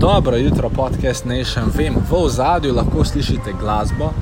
Dobro 0.00 0.36
jutro, 0.36 0.70
podcast 0.70 1.24
Nation. 1.24 1.70
Vem, 1.76 1.94
v 2.10 2.14
ozadju 2.14 2.74
lahko 2.74 3.04
slišite 3.04 3.52
glasbo, 3.60 4.12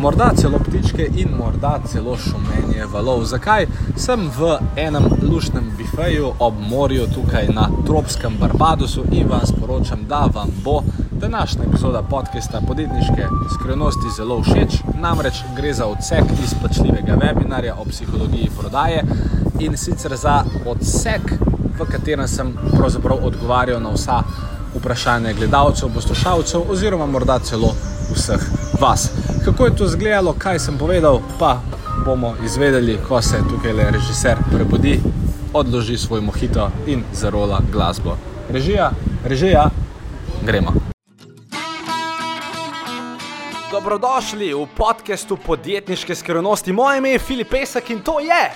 morda 0.00 0.30
celo 0.36 0.58
ptičke 0.58 1.08
in 1.16 1.28
morda 1.38 1.80
celo 1.86 2.16
šumenje 2.16 2.86
valov. 2.92 3.24
Zakaj? 3.24 3.66
Sem 3.96 4.30
v 4.38 4.56
enem 4.76 5.04
lušnem 5.22 5.72
bifeju 5.76 6.32
ob 6.38 6.54
morju 6.70 7.06
tukaj 7.14 7.48
na 7.52 7.68
tropskem 7.86 8.38
Barbadosu 8.40 9.04
in 9.12 9.28
vam 9.28 9.46
sporočam, 9.46 10.06
da 10.08 10.28
vam 10.34 10.48
bo 10.64 10.80
današnja 11.12 11.62
epizoda 11.68 12.02
podcasta 12.02 12.60
podjetniške 12.66 13.28
skrivnosti 13.54 14.16
zelo 14.16 14.42
všeč. 14.42 14.80
Namreč 15.00 15.42
gre 15.56 15.74
za 15.74 15.86
odsek 15.86 16.24
izplačljivega 16.44 17.16
webinarja 17.20 17.74
o 17.80 17.84
psihologiji 17.84 18.50
prodaje 18.60 19.04
in 19.60 19.76
sicer 19.76 20.16
za 20.16 20.44
odsek, 20.66 21.32
v 21.78 21.90
katerem 21.90 22.28
sem 22.28 22.56
pravzaprav 22.76 23.18
odgovarjal 23.24 23.82
na 23.82 23.90
vsa 23.92 24.22
vprašanja 24.22 24.57
gledalcev, 25.36 25.88
poslušalcev 25.94 26.70
oziroma 26.70 27.06
morda 27.06 27.38
celo 27.38 27.74
vseh 28.14 28.40
vas. 28.80 29.10
Kako 29.44 29.64
je 29.64 29.76
to 29.76 29.84
izgledalo, 29.84 30.34
kaj 30.38 30.58
sem 30.58 30.78
povedal, 30.78 31.20
pa 31.38 31.60
bomo 32.04 32.34
izvedeli, 32.44 32.98
ko 33.08 33.22
se 33.22 33.38
tukaj 33.50 33.72
le 33.72 33.90
režiser 33.90 34.36
prebudi, 34.52 35.00
odloži 35.52 35.96
svoj 35.96 36.20
mohito 36.20 36.70
in 36.86 37.04
zarola 37.12 37.60
glasbo. 37.72 38.16
Režija, 38.50 38.90
režija, 39.24 39.70
gremo. 40.46 40.72
Dobrodošli 43.70 44.54
v 44.54 44.66
podkastu 44.76 45.36
podjetniške 45.36 46.14
skrivnosti. 46.14 46.72
Moje 46.72 46.98
ime 46.98 47.10
je 47.10 47.18
Filip 47.18 47.50
Pesek 47.50 47.90
in 47.90 48.00
to 48.00 48.20
je 48.20 48.50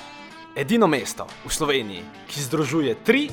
edino 0.56 0.86
mesto 0.86 1.26
v 1.46 1.52
Sloveniji, 1.52 2.02
ki 2.26 2.40
združuje 2.40 2.94
tri 3.04 3.28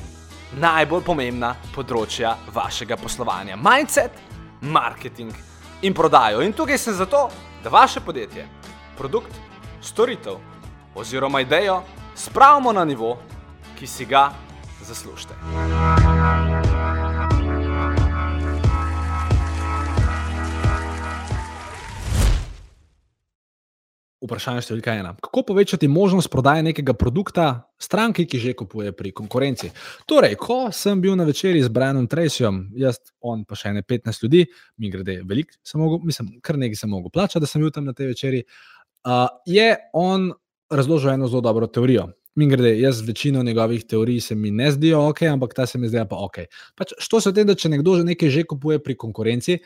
najbolj 0.58 1.04
pomembna 1.06 1.54
področja 1.74 2.34
vašega 2.54 2.96
poslovanja: 2.96 3.56
mindset, 3.56 4.12
marketing 4.60 5.32
in 5.82 5.94
prodajo. 5.94 6.42
In 6.42 6.52
tukaj 6.52 6.78
sem 6.78 6.94
zato, 6.94 7.28
da 7.64 7.70
vaše 7.70 8.00
podjetje, 8.00 8.46
produkt, 8.98 9.32
storitev 9.82 10.40
oziroma 10.94 11.40
idejo 11.40 11.82
spravimo 12.14 12.72
na 12.72 12.84
nivo, 12.84 13.18
ki 13.78 13.86
si 13.86 14.04
ga 14.04 14.30
zaslužite. 14.82 15.34
Vprašanje 24.30 24.62
številka 24.62 24.92
ena. 24.94 25.10
Kako 25.18 25.42
povečati 25.48 25.88
možnost 25.90 26.30
prodaje 26.30 26.62
nekega 26.62 26.94
produkta 26.94 27.46
stranki, 27.82 28.28
ki 28.30 28.38
že 28.38 28.52
kupuje 28.54 28.92
pri 28.94 29.10
konkurenci? 29.10 29.72
Torej, 30.06 30.36
ko 30.38 30.68
sem 30.70 31.00
bil 31.02 31.16
na 31.18 31.26
večerji 31.26 31.64
z 31.66 31.72
Brianom 31.74 32.06
Tracyjem, 32.06 32.68
jaz, 32.78 33.00
on 33.18 33.42
pa 33.42 33.58
še 33.58 33.72
ne 33.74 33.82
15 33.82 34.22
ljudi, 34.22 34.44
mi 34.78 34.92
grede 34.92 35.18
veliko, 35.26 35.58
mislim, 36.06 36.36
kar 36.46 36.60
nekaj 36.62 36.78
sem 36.78 36.94
mogel 36.94 37.10
plačati, 37.10 37.42
da 37.42 37.50
sem 37.50 37.64
bil 37.64 37.74
tam 37.74 37.90
na 37.90 37.96
tej 37.96 38.12
večerji, 38.12 38.44
uh, 38.46 39.26
je 39.50 39.74
on 39.98 40.30
razložil 40.70 41.16
eno 41.16 41.26
zelo 41.26 41.42
dobro 41.42 41.66
teorijo. 41.66 42.12
Mi 42.38 42.46
grede, 42.46 42.76
jaz 42.78 43.02
večino 43.02 43.42
njegovih 43.42 43.82
teorij 43.82 44.20
se 44.22 44.38
mi 44.38 44.54
ne 44.54 44.70
zdijo 44.70 45.02
ok, 45.10 45.26
ampak 45.32 45.58
ta 45.58 45.66
se 45.66 45.82
mi 45.82 45.90
zdi 45.90 46.06
pa 46.06 46.22
ok. 46.22 46.46
Pač, 46.78 46.94
što 47.02 47.18
se 47.20 47.34
tem, 47.34 47.50
da 47.50 47.58
če 47.58 47.74
nekdo 47.74 47.98
že 47.98 48.06
nekaj 48.06 48.30
že 48.30 48.46
kupuje 48.46 48.78
pri 48.78 48.94
konkurenci, 48.94 49.58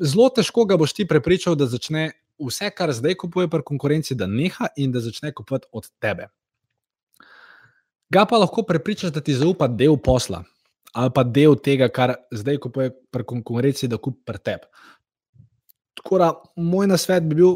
zelo 0.00 0.32
težko 0.32 0.64
ga 0.64 0.80
boš 0.80 0.96
ti 0.96 1.04
prepričal, 1.04 1.60
da 1.60 1.68
začne 1.68 2.08
vse, 2.46 2.70
kar 2.70 2.92
zdaj 2.92 3.14
kupuje 3.22 3.48
pri 3.50 3.62
konkurenci, 3.66 4.14
da 4.14 4.26
neha 4.26 4.68
in 4.76 4.92
da 4.92 5.00
začne 5.00 5.32
kupovati 5.32 5.68
od 5.72 5.88
tebe. 6.00 6.28
Ga 8.12 8.26
pa 8.28 8.38
lahko 8.38 8.62
prepričaš, 8.68 9.12
da 9.12 9.20
ti 9.20 9.34
zaupa 9.34 9.68
del 9.68 9.96
posla 9.96 10.44
ali 10.92 11.10
pa 11.14 11.22
del 11.24 11.56
tega, 11.56 11.88
kar 11.88 12.14
zdaj 12.36 12.58
kupuje 12.60 12.90
pri 13.10 13.24
konkurenci, 13.24 13.88
da 13.88 13.96
kupi 13.96 14.20
pri 14.28 14.38
tebi. 14.38 14.66
Tako 15.96 16.18
da 16.18 16.26
moj 16.56 16.86
nasvet 16.90 17.24
bi 17.24 17.38
bil, 17.38 17.54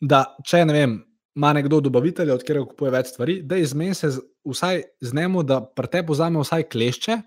da 0.00 0.24
če 0.46 0.64
ne 0.66 0.74
vem, 0.74 0.96
ima 1.38 1.52
nekdo 1.54 1.80
dobavitelja, 1.80 2.34
od 2.34 2.42
katerega 2.42 2.66
kupuje 2.72 2.90
več 2.90 3.12
stvari, 3.12 3.36
da 3.46 3.56
izmeni 3.56 3.94
se 3.94 4.10
vsaj 4.48 4.82
z 5.00 5.14
njim, 5.14 5.38
da 5.46 5.60
pri 5.62 5.92
tebi 5.92 6.12
vzame 6.12 6.42
vsaj 6.42 6.66
klešče 6.74 7.20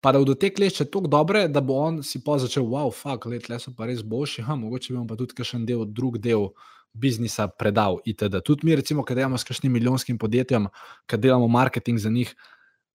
pa 0.00 0.12
da 0.12 0.18
bodo 0.18 0.34
te 0.34 0.50
kleče 0.54 0.86
tako 0.88 1.08
dobre, 1.08 1.46
da 1.48 1.60
bo 1.60 1.76
on 1.84 2.02
si 2.02 2.22
pa 2.24 2.38
začel, 2.40 2.64
wow, 2.64 2.92
fuck, 2.94 3.26
let, 3.28 3.48
le 3.48 3.58
so 3.60 3.72
pa 3.76 3.88
res 3.90 4.02
boljši, 4.02 4.44
ha, 4.48 4.56
mogoče 4.56 4.94
vam 4.94 5.06
pa 5.08 5.18
tudi 5.20 5.36
kakšen 5.36 5.66
del, 5.68 5.84
drug 5.86 6.18
del 6.18 6.48
biznisa 6.92 7.48
predal. 7.48 8.00
Itd. 8.04 8.40
Tudi 8.44 8.66
mi, 8.66 8.76
recimo, 8.76 9.04
ki 9.06 9.14
delamo 9.14 9.38
s 9.38 9.46
kakšnim 9.46 9.72
milijonskim 9.72 10.18
podjetjem, 10.18 10.70
ki 11.06 11.20
delamo 11.20 11.48
marketing 11.48 12.00
za 12.00 12.10
njih, 12.10 12.32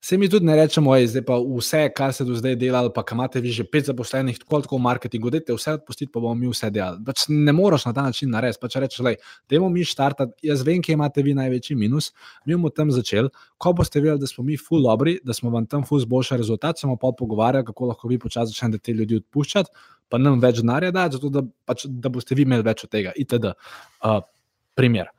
Se 0.01 0.17
mi 0.17 0.29
tudi 0.29 0.45
ne 0.45 0.55
rečemo, 0.55 0.91
da 0.93 0.97
je 0.99 1.23
vse, 1.57 1.79
kar 1.97 2.13
se 2.13 2.23
do 2.25 2.35
zdaj 2.37 2.55
delalo, 2.61 2.91
pa 2.93 3.01
imate 3.11 3.39
vi 3.41 3.49
že 3.51 3.63
pet 3.63 3.85
zaposlenih, 3.85 4.37
tako 4.37 4.59
kot 4.61 4.67
v 4.71 4.77
marketingu, 4.77 5.29
da 5.33 5.39
je 5.41 5.55
vse 5.55 5.73
odpustiti, 5.79 6.11
pa 6.11 6.19
bomo 6.19 6.35
mi 6.35 6.47
vse 6.51 6.69
delali. 6.69 7.01
Pač 7.05 7.25
ne 7.29 7.53
moreš 7.53 7.87
na 7.87 7.93
ta 7.93 8.03
način 8.05 8.29
narediti. 8.29 8.61
Pač 8.61 8.75
rečeš, 8.75 9.01
da 9.01 9.55
je 9.55 9.59
mi 9.59 9.83
štartati, 9.83 10.33
jaz 10.45 10.61
vem, 10.61 10.81
kje 10.81 10.93
imate 10.93 11.23
vi 11.25 11.33
največji 11.33 11.75
minus, 11.75 12.11
mi 12.45 12.53
bomo 12.53 12.69
tam 12.69 12.91
začeli. 12.91 13.33
Ko 13.57 13.73
boste 13.73 13.99
videli, 13.99 14.21
da 14.21 14.27
smo 14.27 14.43
mi 14.43 14.57
full 14.57 14.85
dobri, 14.85 15.17
da 15.23 15.33
smo 15.33 15.49
vam 15.49 15.65
tam 15.65 15.83
full 15.83 16.05
zboljšali 16.05 16.37
rezultat, 16.37 16.79
se 16.79 16.87
bomo 16.87 17.01
pa 17.01 17.09
pogovarjali, 17.17 17.65
kako 17.65 17.85
lahko 17.85 18.07
vi 18.07 18.19
počasi 18.19 18.53
začnete 18.53 18.77
te 18.77 18.93
ljudi 18.93 19.23
odpuščati, 19.23 19.69
pa 20.09 20.21
nam 20.21 20.37
več 20.39 20.61
denarja 20.61 20.91
dati, 20.91 21.17
zato 21.17 21.33
da, 21.33 21.41
pač, 21.65 21.87
da 21.89 22.13
boste 22.13 22.35
vi 22.35 22.45
imeli 22.45 22.61
več 22.61 22.85
od 22.85 22.93
tega. 22.93 23.13
Itd. 23.17 23.55
Uh, 24.05 24.21
primer. 24.77 25.09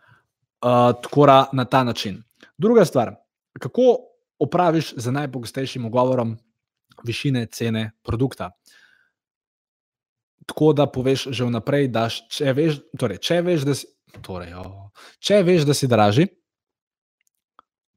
Uh, 0.62 0.92
tako 1.02 1.26
na 1.52 1.64
ta 1.64 1.82
način. 1.84 2.22
Druga 2.58 2.84
stvar. 2.84 3.16
Kako 3.58 4.15
opraviš 4.38 4.94
z 4.96 5.12
najpogostejšim 5.12 5.84
ogovorom 5.84 6.36
višine 7.04 7.46
cene 7.46 7.90
produkta. 8.02 8.50
Tako 10.46 10.72
da 10.72 10.86
poveš 10.86 11.26
že 11.30 11.44
vnaprej, 11.44 11.88
da 11.88 12.08
če 12.08 12.52
veš, 12.54 12.80
torej, 12.98 13.18
če 13.18 13.40
veš, 13.42 13.64
da 13.66 13.74
si, 13.74 13.86
torej, 14.22 14.54
oh, 14.54 14.90
če 15.18 15.42
veš, 15.42 15.66
da 15.66 15.74
si 15.74 15.88
dražji, 15.90 16.28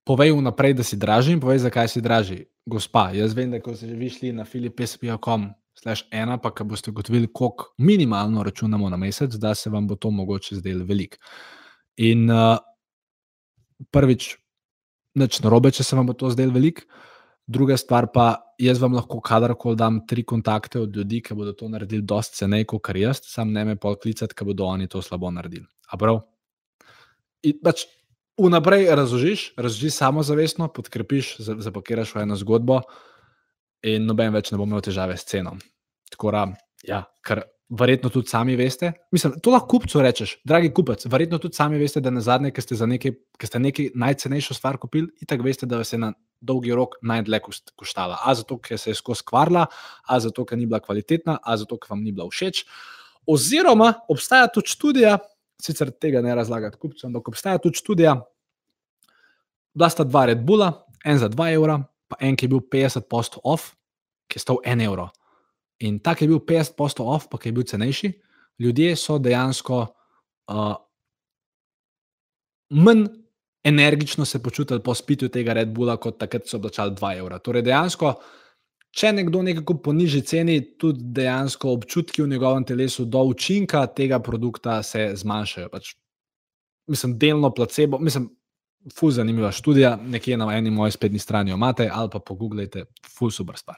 povej 0.09 0.33
vnaprej, 0.33 0.73
da 0.79 0.83
si 0.83 0.97
dražji 0.97 1.37
in 1.37 1.43
povej, 1.43 1.61
zakaj 1.67 1.91
si 1.93 2.01
dražji. 2.01 2.47
Gospa, 2.69 3.09
jaz 3.13 3.35
vem, 3.37 3.51
da 3.53 3.61
ko 3.61 3.75
ste 3.77 3.91
že 3.91 3.97
višli 3.97 4.33
na 4.33 4.45
filipes.com. 4.45 5.51
Slash 5.79 6.09
ena, 6.11 6.35
pa 6.35 6.49
ki 6.51 6.65
boste 6.67 6.91
ugotovili, 6.91 7.29
koliko 7.31 7.69
minimalno 7.77 8.43
računamo 8.43 8.89
na 8.89 8.97
mesec, 8.99 9.37
da 9.39 9.53
se 9.55 9.69
vam 9.69 9.87
bo 9.87 9.95
to 9.95 10.09
mogoče 10.11 10.57
zdelo 10.59 10.83
veliko. 10.83 11.15
In 12.03 12.25
uh, 12.27 12.57
prvič, 13.91 14.33
nič 15.19 15.41
narobe, 15.43 15.71
če 15.75 15.85
se 15.85 15.97
vam 15.97 16.09
bo 16.09 16.15
to 16.17 16.31
zdelo 16.33 16.55
veliko. 16.55 16.87
Druga 17.49 17.77
stvar 17.81 18.07
pa, 18.13 18.27
jaz 18.61 18.77
vam 18.81 18.93
lahko 18.93 19.17
kadarkoli 19.25 19.77
dam 19.77 20.03
tri 20.07 20.23
kontakte 20.23 20.79
od 20.83 20.95
ljudi, 20.95 21.21
ki 21.25 21.37
bodo 21.37 21.55
to 21.57 21.69
naredili 21.69 22.05
dosti 22.05 22.43
ceneje 22.43 22.67
kot 22.69 22.91
jaz, 22.93 23.23
sam 23.25 23.53
ne 23.53 23.65
me 23.65 23.75
pa 23.75 23.95
klicati, 23.97 24.35
ker 24.37 24.47
bodo 24.47 24.67
oni 24.69 24.87
to 24.87 25.01
slabo 25.01 25.31
naredili. 25.33 25.65
Pač 27.63 27.87
vnaprej 28.39 28.89
razložiš, 28.95 29.53
razložiš 29.57 29.97
samozavestno, 29.97 30.69
podkrepiš, 30.71 31.39
zapakiraš 31.39 32.13
v 32.15 32.27
eno 32.27 32.37
zgodbo, 32.37 32.83
in 33.81 34.05
noben 34.05 34.33
več 34.35 34.51
ne 34.51 34.59
bo 34.59 34.67
imel 34.67 34.83
težave 34.85 35.17
s 35.17 35.25
cenom. 35.27 35.59
Tako 36.11 36.33
da, 36.35 36.45
ja, 36.85 37.03
kar 37.25 37.43
verjetno 37.69 38.09
tudi 38.09 38.27
sami 38.27 38.55
veste. 38.57 38.91
Mislim, 39.11 39.35
to 39.43 39.51
lahko 39.53 39.67
kupcu 39.75 40.01
rečeš, 40.01 40.37
dragi 40.47 40.71
kupec, 40.73 41.05
verjetno 41.05 41.37
tudi 41.37 41.55
sami 41.55 41.77
veste, 41.77 42.01
da 42.01 42.09
na 42.09 42.21
zadnje, 42.21 42.51
ki 42.51 42.63
ste 42.65 42.77
za 42.79 42.87
nekaj, 42.89 43.13
ki 43.37 43.49
ste 43.49 43.61
nekaj 43.61 43.91
najcenejšo 43.95 44.57
stvar 44.57 44.79
kupili, 44.81 45.09
in 45.21 45.29
tako 45.29 45.45
veste, 45.45 45.69
da 45.69 45.77
vas 45.77 45.93
je 45.93 45.99
na 46.01 46.11
dolgi 46.41 46.73
rok 46.73 46.97
najdlje 47.05 47.41
koštala. 47.77 48.17
A 48.25 48.33
zato, 48.35 48.57
ker 48.57 48.79
se 48.79 48.89
je 48.89 48.97
skozi 48.97 49.25
kvarla, 49.27 49.67
a 50.07 50.19
zato, 50.19 50.45
ker 50.45 50.57
ni 50.57 50.65
bila 50.65 50.81
kvalitetna, 50.81 51.37
a 51.43 51.57
zato, 51.57 51.77
ker 51.77 51.93
vam 51.93 52.01
ni 52.03 52.15
bila 52.15 52.29
všeč. 52.31 52.63
Oziroma, 53.29 53.93
obstaja 54.09 54.47
tudi 54.49 54.73
študija, 54.73 55.19
sicer 55.61 55.91
tega 55.91 56.23
ne 56.25 56.33
razlagati 56.35 56.79
kupcem, 56.79 57.11
ampak 57.11 57.29
obstaja 57.35 57.61
tudi 57.61 57.77
študija, 57.77 58.15
da 59.77 59.89
sta 59.93 60.03
dva 60.07 60.25
Red 60.31 60.41
Bulla, 60.47 60.71
en 61.05 61.19
za 61.21 61.29
2 61.29 61.53
evra, 61.53 61.77
pa 62.09 62.17
en, 62.19 62.35
ki 62.35 62.47
je 62.47 62.55
bil 62.55 62.65
50% 62.65 63.43
off, 63.43 63.75
ki 64.27 64.39
je 64.39 64.47
stal 64.47 64.63
1 64.65 64.81
evro. 64.87 65.11
In 65.79 65.99
tak 66.03 66.21
je 66.21 66.27
bil 66.27 66.39
50% 66.39 67.03
off, 67.05 67.29
pa 67.31 67.39
je 67.43 67.51
bil 67.51 67.63
cenejši. 67.63 68.11
Ljudje 68.59 68.95
so 68.99 69.17
dejansko 69.17 69.85
uh, 70.51 70.75
manj 72.69 73.05
energično 73.63 74.25
se 74.25 74.43
počutili 74.43 74.83
po 74.83 74.93
spitju 74.95 75.29
tega 75.29 75.53
Red 75.53 75.69
Bulla, 75.73 75.97
kot 75.97 76.17
takrat 76.19 76.47
so 76.47 76.59
plačali 76.61 76.95
2 76.95 77.17
evra. 77.17 77.39
Torej, 77.39 77.61
dejansko, 77.61 78.13
če 78.91 79.13
nekdo 79.13 79.41
nekako 79.45 79.77
po 79.83 79.93
nižji 79.93 80.21
ceni, 80.21 80.59
tudi 80.77 81.03
dejansko 81.19 81.71
občutki 81.71 82.23
v 82.23 82.27
njegovem 82.27 82.65
telesu 82.65 83.05
do 83.05 83.23
učinka 83.31 83.85
tega 83.87 84.19
produkta 84.19 84.83
se 84.83 85.11
zmanjšajo. 85.15 85.69
Pač, 85.69 85.93
mislim, 86.87 87.17
delno 87.17 87.53
placebo. 87.53 87.99
Mislim, 87.99 88.29
Ful 88.95 89.11
zanimiva 89.11 89.51
študija, 89.51 89.97
nekje 90.07 90.37
na 90.39 90.45
eni 90.55 90.71
moji 90.71 90.91
spletni 90.95 91.19
strani 91.19 91.51
jo 91.51 91.57
imate, 91.57 91.89
ali 91.93 92.09
pa 92.13 92.19
pogooglejte, 92.19 92.85
ful 93.17 93.31
super 93.31 93.57
stvar. 93.57 93.75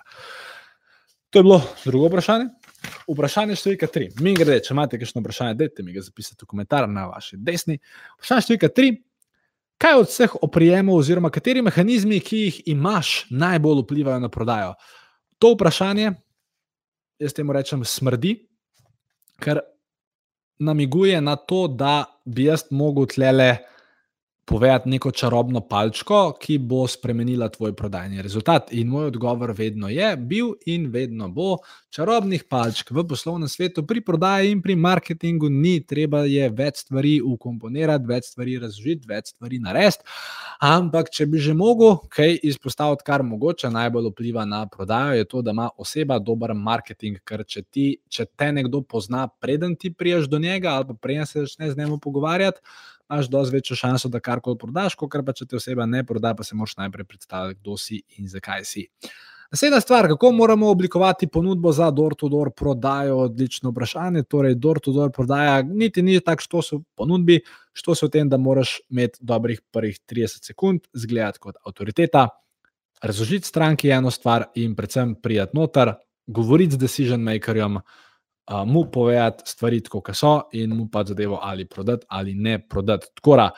To 1.31 1.39
je 1.39 1.43
bilo 1.43 1.61
drugo 1.85 2.09
vprašanje. 2.11 2.49
Vprašanje 3.07 3.55
številka 3.55 3.87
tri. 3.87 4.09
Mi 4.19 4.33
gre, 4.35 4.57
če 4.63 4.73
imate 4.75 4.99
kakšno 4.99 5.21
vprašanje, 5.23 5.55
dajte 5.59 5.85
mi 5.85 5.95
ga 5.95 6.03
zapisati 6.03 6.43
v 6.43 6.49
komentar 6.49 6.89
na 6.91 7.07
vaši 7.11 7.39
desni. 7.39 7.77
Vprašanje 8.17 8.47
številka 8.47 8.71
tri. 8.75 8.89
Kaj 9.81 9.97
od 9.97 10.09
vseh 10.11 10.33
oprijemov, 10.45 10.99
oziroma 11.01 11.31
kateri 11.33 11.63
mehanizmi, 11.65 12.19
ki 12.21 12.41
jih 12.41 12.57
imaš, 12.75 13.31
najbolj 13.33 13.85
vplivajo 13.85 14.21
na 14.21 14.29
prodajo? 14.29 14.75
To 15.41 15.55
vprašanje 15.55 16.11
jaz 17.21 17.35
temu 17.37 17.53
rečem, 17.53 17.85
smrdi, 17.85 18.35
ker 19.41 19.61
namiguje 20.61 21.21
na 21.21 21.35
to, 21.35 21.67
da 21.67 22.05
bi 22.25 22.49
jaz 22.49 22.67
mogel 22.73 23.07
tlele 23.09 23.55
povedati 24.51 24.89
neko 24.89 25.11
čarobno 25.11 25.61
palčko, 25.61 26.33
ki 26.39 26.57
bo 26.57 26.83
spremenila 26.87 27.47
tvoj 27.49 27.71
prodajni 27.75 28.21
rezultat. 28.21 28.73
In 28.75 28.89
moj 28.91 29.05
odgovor 29.07 29.53
vedno 29.57 29.89
je 29.89 30.09
bil 30.17 30.51
in 30.65 30.89
vedno 30.91 31.29
bo: 31.29 31.57
čarobnih 31.89 32.43
palčk 32.49 32.91
v 32.91 33.05
poslovnem 33.07 33.47
svetu 33.47 33.85
pri 33.87 34.01
prodaji 34.03 34.51
in 34.51 34.61
pri 34.61 34.75
marketingu 34.75 35.49
ni, 35.49 35.79
treba 35.87 36.25
je 36.27 36.49
več 36.49 36.83
stvari 36.83 37.21
ukomponirati, 37.23 38.07
več 38.07 38.27
stvari 38.33 38.57
razložiti, 38.59 39.07
več 39.07 39.31
stvari 39.31 39.59
narediti. 39.63 40.03
Ampak, 40.61 41.09
če 41.09 41.25
bi 41.31 41.39
že 41.39 41.55
mogel 41.55 41.97
kaj 42.11 42.35
izpostaviti, 42.43 43.07
kar 43.07 43.23
mogoče 43.23 43.71
najbolj 43.71 44.11
vpliva 44.11 44.45
na 44.45 44.65
prodajo, 44.67 45.15
je 45.15 45.31
to, 45.31 45.41
da 45.41 45.55
ima 45.55 45.69
oseba 45.77 46.19
dober 46.19 46.53
marketing. 46.53 47.23
Ker 47.23 47.47
če, 47.47 47.63
ti, 47.63 47.87
če 48.09 48.27
te 48.35 48.51
nekdo 48.51 48.83
pozna, 48.83 49.29
preden 49.41 49.79
ti 49.79 49.93
priješ 49.93 50.27
do 50.27 50.43
njega, 50.43 50.75
ali 50.75 50.91
pa 50.91 50.99
preden 50.99 51.25
se 51.25 51.47
začneš 51.47 51.73
z 51.73 51.79
njim 51.79 51.99
pogovarjati, 52.03 52.59
imaš 53.11 53.29
dosti 53.29 53.55
večjo 53.55 53.75
šanso, 53.75 54.09
da 54.09 54.19
karkoli 54.19 54.57
prodaš, 54.57 54.95
kot 54.95 55.11
pa 55.25 55.33
če 55.33 55.45
te 55.45 55.55
oseba 55.55 55.85
ne 55.85 56.03
proda, 56.05 56.33
pa 56.35 56.43
se 56.43 56.55
moraš 56.55 56.77
najprej 56.77 57.05
predstaviti, 57.05 57.59
kdo 57.61 57.77
si 57.77 58.01
in 58.17 58.27
zakaj 58.27 58.65
si. 58.65 58.87
Naslednja 59.51 59.81
stvar, 59.81 60.07
kako 60.07 60.31
moramo 60.31 60.69
oblikovati 60.69 61.27
ponudbo 61.27 61.71
za 61.71 61.89
door-to-door 61.91 62.53
prodajo, 62.55 63.17
odlično 63.17 63.69
vprašanje. 63.69 64.23
Torej, 64.23 64.55
door-to-door 64.55 65.11
prodaja 65.11 65.61
niti 65.61 66.01
ni 66.01 66.19
tako, 66.19 66.41
što 66.41 66.61
so 66.61 66.79
ponudbi, 66.95 67.41
što 67.73 67.95
so 67.95 68.07
v 68.07 68.09
tem, 68.09 68.29
da 68.29 68.37
moraš 68.37 68.77
imeti 68.89 69.19
dobrih 69.21 69.61
prvih 69.71 69.99
30 70.07 70.47
sekund, 70.47 70.87
zgledati 70.93 71.39
kot 71.39 71.59
avtoriteta, 71.65 72.29
razložiti 73.03 73.47
stranki 73.47 73.89
eno 73.89 74.11
stvar 74.11 74.45
in 74.55 74.75
predvsem 74.75 75.15
prijeti 75.15 75.57
noter, 75.57 75.93
govoriti 76.27 76.71
z 76.71 76.77
decision 76.77 77.21
makerjem, 77.21 77.81
uh, 78.49 78.63
mu 78.67 78.85
povedati 78.91 79.43
stvari, 79.45 79.81
kot 79.81 80.13
so, 80.13 80.41
in 80.53 80.75
mu 80.75 80.87
pa 80.91 81.03
zadevo 81.03 81.39
ali 81.41 81.65
prodati 81.65 82.05
ali 82.09 82.33
ne 82.33 82.59
prodati. 82.67 83.07
Tako 83.15 83.35
da, 83.35 83.51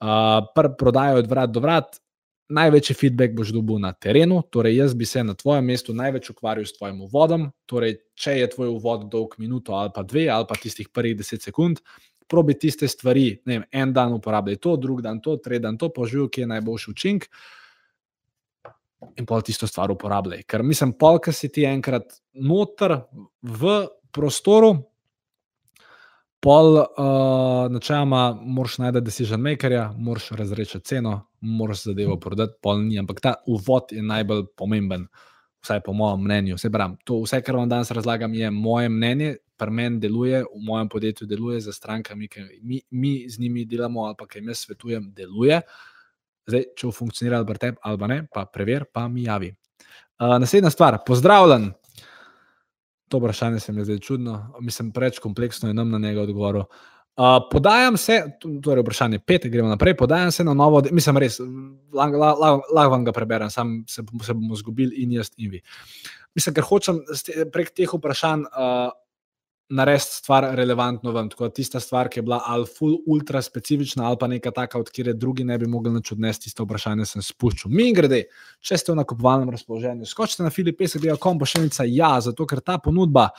uh, 0.00 0.72
prodajo 0.78 1.18
od 1.18 1.30
vrat 1.30 1.50
do 1.50 1.60
vrat. 1.60 2.00
Največji 2.48 2.94
feedback 2.94 3.32
boš 3.32 3.54
dobil 3.56 3.78
na 3.80 3.94
terenu, 3.96 4.42
torej 4.52 4.76
jaz 4.76 4.92
bi 4.94 5.06
se 5.08 5.22
na 5.24 5.32
tvojem 5.34 5.64
mestu 5.64 5.94
največ 5.96 6.28
ukvarjal 6.30 6.66
s 6.68 6.76
tvojim 6.76 7.00
uvodom. 7.06 7.46
Torej, 7.66 7.96
če 8.20 8.34
je 8.38 8.50
tvoj 8.52 8.68
uvod 8.68 9.06
dolg 9.10 9.38
minuto 9.40 9.72
ali 9.72 9.90
pa 9.94 10.02
dve, 10.04 10.26
ali 10.28 10.44
pa 10.48 10.58
tistih 10.60 10.90
prvih 10.92 11.16
deset 11.16 11.42
sekund, 11.42 11.80
probi 12.28 12.58
tiste 12.58 12.88
stvari. 12.88 13.40
Vem, 13.48 13.64
en 13.72 13.92
dan 13.96 14.12
uporabljaj 14.12 14.60
to, 14.60 14.76
drug 14.76 15.00
dan 15.02 15.22
to, 15.24 15.38
tretji 15.40 15.64
dan 15.64 15.80
to, 15.80 15.88
poživi, 15.88 16.28
ki 16.28 16.44
je 16.44 16.50
najboljši 16.52 16.90
učinek. 16.90 17.28
In 19.16 19.26
pol 19.28 19.42
tisto 19.44 19.66
stvar 19.66 19.92
uporabljaj. 19.92 20.44
Ker 20.48 20.62
mislim, 20.62 20.92
polk 21.00 21.32
si 21.32 21.48
ti 21.52 21.64
enkrat 21.68 22.12
noter 22.34 22.98
v 23.40 23.74
prostoru, 24.14 24.74
pol, 26.44 26.76
uh, 26.76 27.72
načeloma, 27.72 28.24
moraš 28.42 28.78
najti 28.82 29.00
decision 29.00 29.40
makerja, 29.40 29.88
moraš 29.98 30.30
razreči 30.36 30.80
ceno, 30.84 31.14
moraš 31.40 31.86
zadevo 31.88 32.18
prodati, 32.20 32.58
pol 32.62 32.82
ni. 32.84 32.98
Ampak 33.00 33.20
ta 33.20 33.34
uvod 33.46 33.94
je 33.96 34.02
najbolj 34.02 34.44
pomemben, 34.56 35.06
vsaj 35.64 35.80
po 35.86 35.92
mojem 35.96 36.24
mnenju. 36.24 36.58
Vse, 36.58 36.68
bram, 36.68 36.98
to, 37.04 37.22
vse, 37.24 37.40
kar 37.42 37.56
vam 37.56 37.68
danes 37.68 37.90
razlagam, 37.90 38.34
je 38.34 38.50
moje 38.50 38.92
mnenje, 38.92 39.34
pri 39.56 39.70
meni 39.70 40.00
deluje, 40.02 40.42
v 40.42 40.62
mojem 40.66 40.88
podjetju 40.88 41.26
deluje 41.26 41.60
za 41.60 41.72
strankami, 41.72 42.28
ki 42.28 42.40
mi, 42.62 42.80
mi 42.90 43.14
z 43.30 43.40
njimi 43.40 43.64
delamo 43.64 44.04
ali 44.04 44.14
pa 44.18 44.26
kaj 44.26 44.42
jim 44.42 44.54
svetujem, 44.54 45.12
deluje. 45.14 45.60
Zdaj, 46.46 46.64
če 46.76 46.86
bo 46.86 46.92
funkcioniralo 46.92 47.46
pri 47.48 47.58
tebi 47.58 47.78
ali 47.82 48.08
ne, 48.08 48.18
pa 48.34 48.44
prever, 48.44 48.84
pa 48.92 49.08
mi 49.08 49.24
javi. 49.24 49.54
Uh, 50.18 50.36
naslednja 50.42 50.70
stvar, 50.70 50.98
pozdravljen. 51.06 51.70
To 53.14 53.18
vprašanje 53.18 53.60
se 53.60 53.72
mi 53.72 53.84
zdaj 53.84 53.98
čudno, 53.98 54.54
mislim, 54.60 54.88
preveč 54.92 55.18
kompleksno 55.22 55.68
je 55.68 55.74
nam 55.74 55.90
na 55.90 55.98
njega 55.98 56.22
odgovoril. 56.22 56.60
Uh, 56.60 57.24
podajam 57.50 57.96
se, 57.96 58.16
torej 58.62 58.82
vprašanje 58.82 59.18
pet, 59.18 59.46
gremo 59.46 59.68
naprej. 59.68 59.94
Podajam 59.96 60.32
se 60.32 60.44
na 60.44 60.54
novo, 60.54 60.82
mislim, 60.90 61.20
res, 61.22 61.36
lahko 61.94 62.18
la, 62.18 62.32
la, 62.34 62.50
la 62.74 62.86
vam 62.90 63.04
ga 63.04 63.12
preberem, 63.12 63.50
sam 63.50 63.84
se, 63.86 64.02
se 64.26 64.34
bomo 64.34 64.58
zgubili 64.58 65.04
in 65.04 65.12
jaz 65.12 65.30
in 65.36 65.50
vi. 65.50 65.60
Mislim, 66.34 66.56
ker 66.56 66.66
hočem 66.66 66.98
prek 67.54 67.70
teh 67.70 67.94
vprašanj 67.94 68.42
uh, 68.50 68.90
narediti 69.68 70.10
stvar 70.10 70.46
relevantno 70.56 71.12
vam. 71.12 71.28
Tako 71.30 71.48
da 71.48 71.54
tista 71.54 71.80
stvar, 71.80 72.08
ki 72.08 72.18
je 72.18 72.22
bila 72.22 72.40
ali 72.46 72.66
full 72.78 72.96
ultra 73.06 73.42
specifična, 73.42 74.06
ali 74.06 74.16
pa 74.20 74.26
neka 74.26 74.50
taka, 74.50 74.78
od 74.78 74.90
kjer 74.90 75.12
drugi 75.14 75.44
ne 75.44 75.58
bi 75.58 75.66
mogli 75.66 75.92
nič 75.92 76.12
odnesti, 76.12 76.48
tisto 76.48 76.64
vprašanje 76.64 77.06
sem 77.06 77.22
spuščal. 77.22 77.72
Mi 77.72 77.92
grede, 77.96 78.24
če 78.60 78.78
ste 78.78 78.92
v 78.92 79.00
nakupovalnem 79.00 79.50
razpoloženju, 79.54 80.06
skočite 80.06 80.44
na 80.44 80.52
filipese.com, 80.54 81.38
pa 81.40 81.48
še 81.48 81.64
enica 81.64 81.88
ja, 81.88 82.16
zato 82.20 82.46
ker 82.46 82.60
ta 82.60 82.78
ponudba 82.78 83.30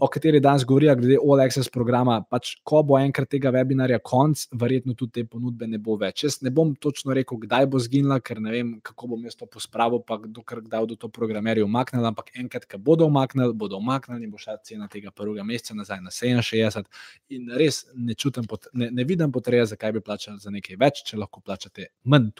o 0.00 0.08
kateri 0.08 0.40
danes 0.40 0.64
govorijo, 0.64 0.94
glede 0.96 1.16
All 1.20 1.40
Access 1.40 1.68
programa. 1.68 2.16
Pač, 2.30 2.54
ko 2.64 2.82
bo 2.86 2.96
enkrat 2.98 3.28
tega 3.30 3.52
webinarja 3.54 3.98
konc, 4.04 4.46
verjetno 4.58 4.94
tudi 4.98 5.20
te 5.20 5.24
ponudbe 5.28 5.68
ne 5.68 5.78
bo 5.82 5.96
več. 6.00 6.24
Jaz 6.24 6.38
ne 6.42 6.50
bom 6.54 6.72
točno 6.74 7.14
rekel, 7.16 7.38
kdaj 7.44 7.68
bo 7.70 7.80
zginila, 7.82 8.18
ker 8.24 8.40
ne 8.42 8.54
vem, 8.54 8.72
kako 8.84 9.12
bom 9.12 9.26
jaz 9.28 9.36
to 9.38 9.46
pospravil, 9.50 10.02
pa 10.06 10.18
dokler 10.22 10.62
kdaj 10.64 10.86
bodo 10.86 10.98
to 11.04 11.10
programerji 11.12 11.66
umaknili. 11.66 12.08
Ampak 12.08 12.32
enkrat, 12.40 12.66
ko 12.70 12.80
bodo 12.80 13.08
umaknili, 13.10 13.52
bodo 13.58 13.80
umaknili 13.82 14.26
in 14.26 14.32
bo 14.32 14.40
šla 14.40 14.58
cena 14.64 14.88
tega 14.92 15.12
prvega 15.14 15.44
meseca 15.46 15.76
nazaj 15.78 16.00
na 16.04 16.14
67. 16.14 16.88
In 17.36 17.52
res 17.60 17.84
ne 17.94 18.16
čutim, 18.18 18.48
ne, 18.72 18.90
ne 18.90 19.08
vidim 19.08 19.32
potrebe, 19.32 19.66
zakaj 19.68 19.92
bi 19.98 20.04
plačali 20.04 20.40
za 20.40 20.50
nekaj 20.50 20.80
več, 20.80 21.04
če 21.10 21.20
lahko 21.20 21.44
plačate 21.44 21.92
manj. 22.04 22.32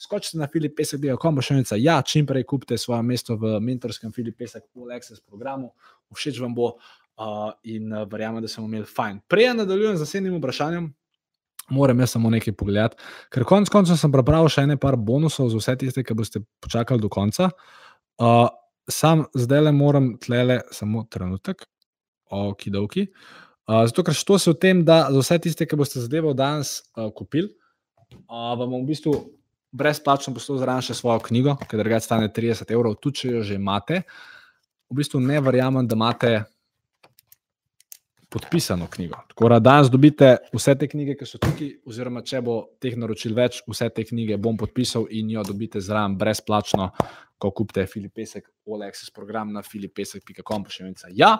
Skočite 0.00 0.38
na 0.40 0.48
Filip 0.48 0.78
Pesek, 0.78 1.00
bil 1.00 1.10
je 1.12 1.18
kombašenica. 1.20 1.76
Ja, 1.76 1.98
čim 2.02 2.24
prej 2.26 2.46
kupite 2.48 2.78
svoje 2.80 3.02
mesto 3.04 3.36
v 3.36 3.58
mentorskem 3.60 4.12
Filip 4.16 4.38
Pesek 4.40 4.64
All 4.72 4.92
Access 4.96 5.20
programu, 5.20 5.74
všeč 6.16 6.38
vam 6.40 6.54
bo 6.56 6.70
uh, 6.72 7.50
in 7.68 7.92
verjamem, 8.08 8.40
da 8.40 8.48
sem 8.48 8.64
imel 8.64 8.86
fajn. 8.88 9.18
Prej 9.28 9.50
nadaljujem 9.58 9.98
z 9.98 10.06
naslednjim 10.06 10.38
vprašanjem. 10.38 10.86
Moram 11.70 12.00
jaz 12.00 12.14
samo 12.16 12.30
nekaj 12.32 12.54
pogledati, 12.56 12.96
ker 13.30 13.44
konec 13.44 13.68
koncev 13.70 13.98
sem 14.00 14.10
prepravil 14.10 14.48
še 14.50 14.64
nekaj 14.66 14.96
bonusov 14.96 15.50
za 15.52 15.60
vse 15.60 15.74
tiste, 15.82 16.02
ki 16.02 16.16
boste 16.16 16.40
počakali 16.64 17.04
do 17.04 17.10
konca. 17.12 17.50
Uh, 18.16 18.48
sam 18.88 19.26
zdaj 19.36 19.66
le 19.66 19.72
moram 19.76 20.14
tlele 20.18 20.62
samo 20.72 21.04
trenutek, 21.12 21.66
okidovki. 22.32 23.04
Uh, 23.68 23.84
zato, 23.84 24.02
ker 24.08 24.16
što 24.16 24.38
se 24.40 24.54
v 24.54 24.58
tem, 24.64 24.80
da 24.84 25.02
za 25.12 25.20
vse 25.20 25.38
tiste, 25.44 25.68
ki 25.68 25.76
boste 25.76 26.00
zadevo 26.00 26.32
danes 26.34 26.80
uh, 26.96 27.12
kupili, 27.12 27.52
uh, 28.24 28.56
vam 28.56 28.80
v 28.80 28.88
bistvu 28.88 29.14
brezplačno 29.72 30.34
poslušal 30.34 30.64
zraven 30.64 30.84
še 30.84 30.96
svojo 30.98 31.20
knjigo, 31.26 31.56
ki 31.68 31.78
drugače 31.78 32.04
stane 32.04 32.30
30 32.34 32.72
evrov, 32.74 32.96
tudi 33.02 33.22
če 33.22 33.34
jo 33.36 33.42
že 33.46 33.58
imate. 33.58 34.02
V 34.90 34.98
bistvu 34.98 35.20
ne 35.22 35.38
verjamem, 35.40 35.86
da 35.86 35.98
imate 35.98 36.32
podpisano 38.30 38.86
knjigo. 38.90 39.18
Tako 39.28 39.48
da 39.48 39.58
danes 39.58 39.90
dobite 39.90 40.36
vse 40.54 40.74
te 40.78 40.88
knjige, 40.88 41.16
ki 41.18 41.26
so 41.26 41.38
tukaj, 41.42 41.72
oziroma 41.86 42.22
če 42.22 42.42
bo 42.46 42.56
teh 42.82 42.94
naročil 42.98 43.34
več, 43.34 43.62
vse 43.66 43.88
te 43.94 44.04
knjige 44.06 44.38
bom 44.38 44.58
podpisal 44.58 45.08
in 45.10 45.32
jo 45.34 45.42
dobite 45.46 45.82
zraven 45.82 46.14
brezplačno, 46.18 46.90
ko 47.40 47.50
kupite 47.56 47.86
Filipesek, 47.90 48.46
OLEXS 48.66 49.10
program 49.16 49.52
na 49.52 49.62
filipesek.com, 49.66 50.66
enica. 50.84 51.10
Ja, 51.10 51.32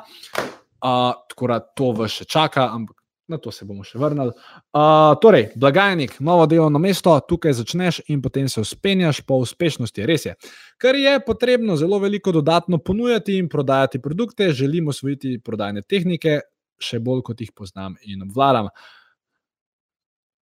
uh, 0.83 1.13
tako 1.31 1.53
da 1.53 1.61
to 1.61 1.93
vas 1.99 2.17
še 2.19 2.27
čaka, 2.27 2.67
ampak 2.75 3.00
na 3.31 3.39
to 3.39 3.53
se 3.55 3.65
bomo 3.65 3.85
še 3.87 3.99
vrnili. 3.99 4.35
Uh, 4.75 5.15
torej, 5.23 5.51
blagajnik, 5.57 6.17
novo 6.21 6.47
delovno 6.51 6.81
mesto, 6.83 7.15
tukaj 7.29 7.55
začneš 7.61 8.03
in 8.11 8.23
potem 8.23 8.49
se 8.51 8.61
uspenjaš 8.61 9.23
po 9.27 9.39
uspešnosti. 9.45 10.07
Res 10.07 10.27
je. 10.27 10.35
Ker 10.81 10.99
je 10.99 11.17
potrebno 11.27 11.77
zelo 11.79 12.01
veliko 12.03 12.35
dodatno 12.35 12.79
ponujati 12.79 13.39
in 13.39 13.49
prodajati 13.49 14.03
produkte, 14.03 14.51
želimo 14.53 14.91
osvojiti 14.91 15.39
prodajne 15.45 15.83
tehnike, 15.83 16.41
še 16.81 16.99
bolj 17.01 17.23
kot 17.31 17.41
jih 17.41 17.53
poznam 17.57 17.95
in 18.09 18.25
obvladam. 18.27 18.73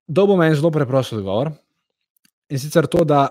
Dobo 0.08 0.36
meni 0.40 0.58
zelo 0.58 0.72
preprost 0.74 1.14
odgovor. 1.16 1.54
In 2.52 2.60
sicer 2.60 2.88
to, 2.92 3.06
da 3.08 3.30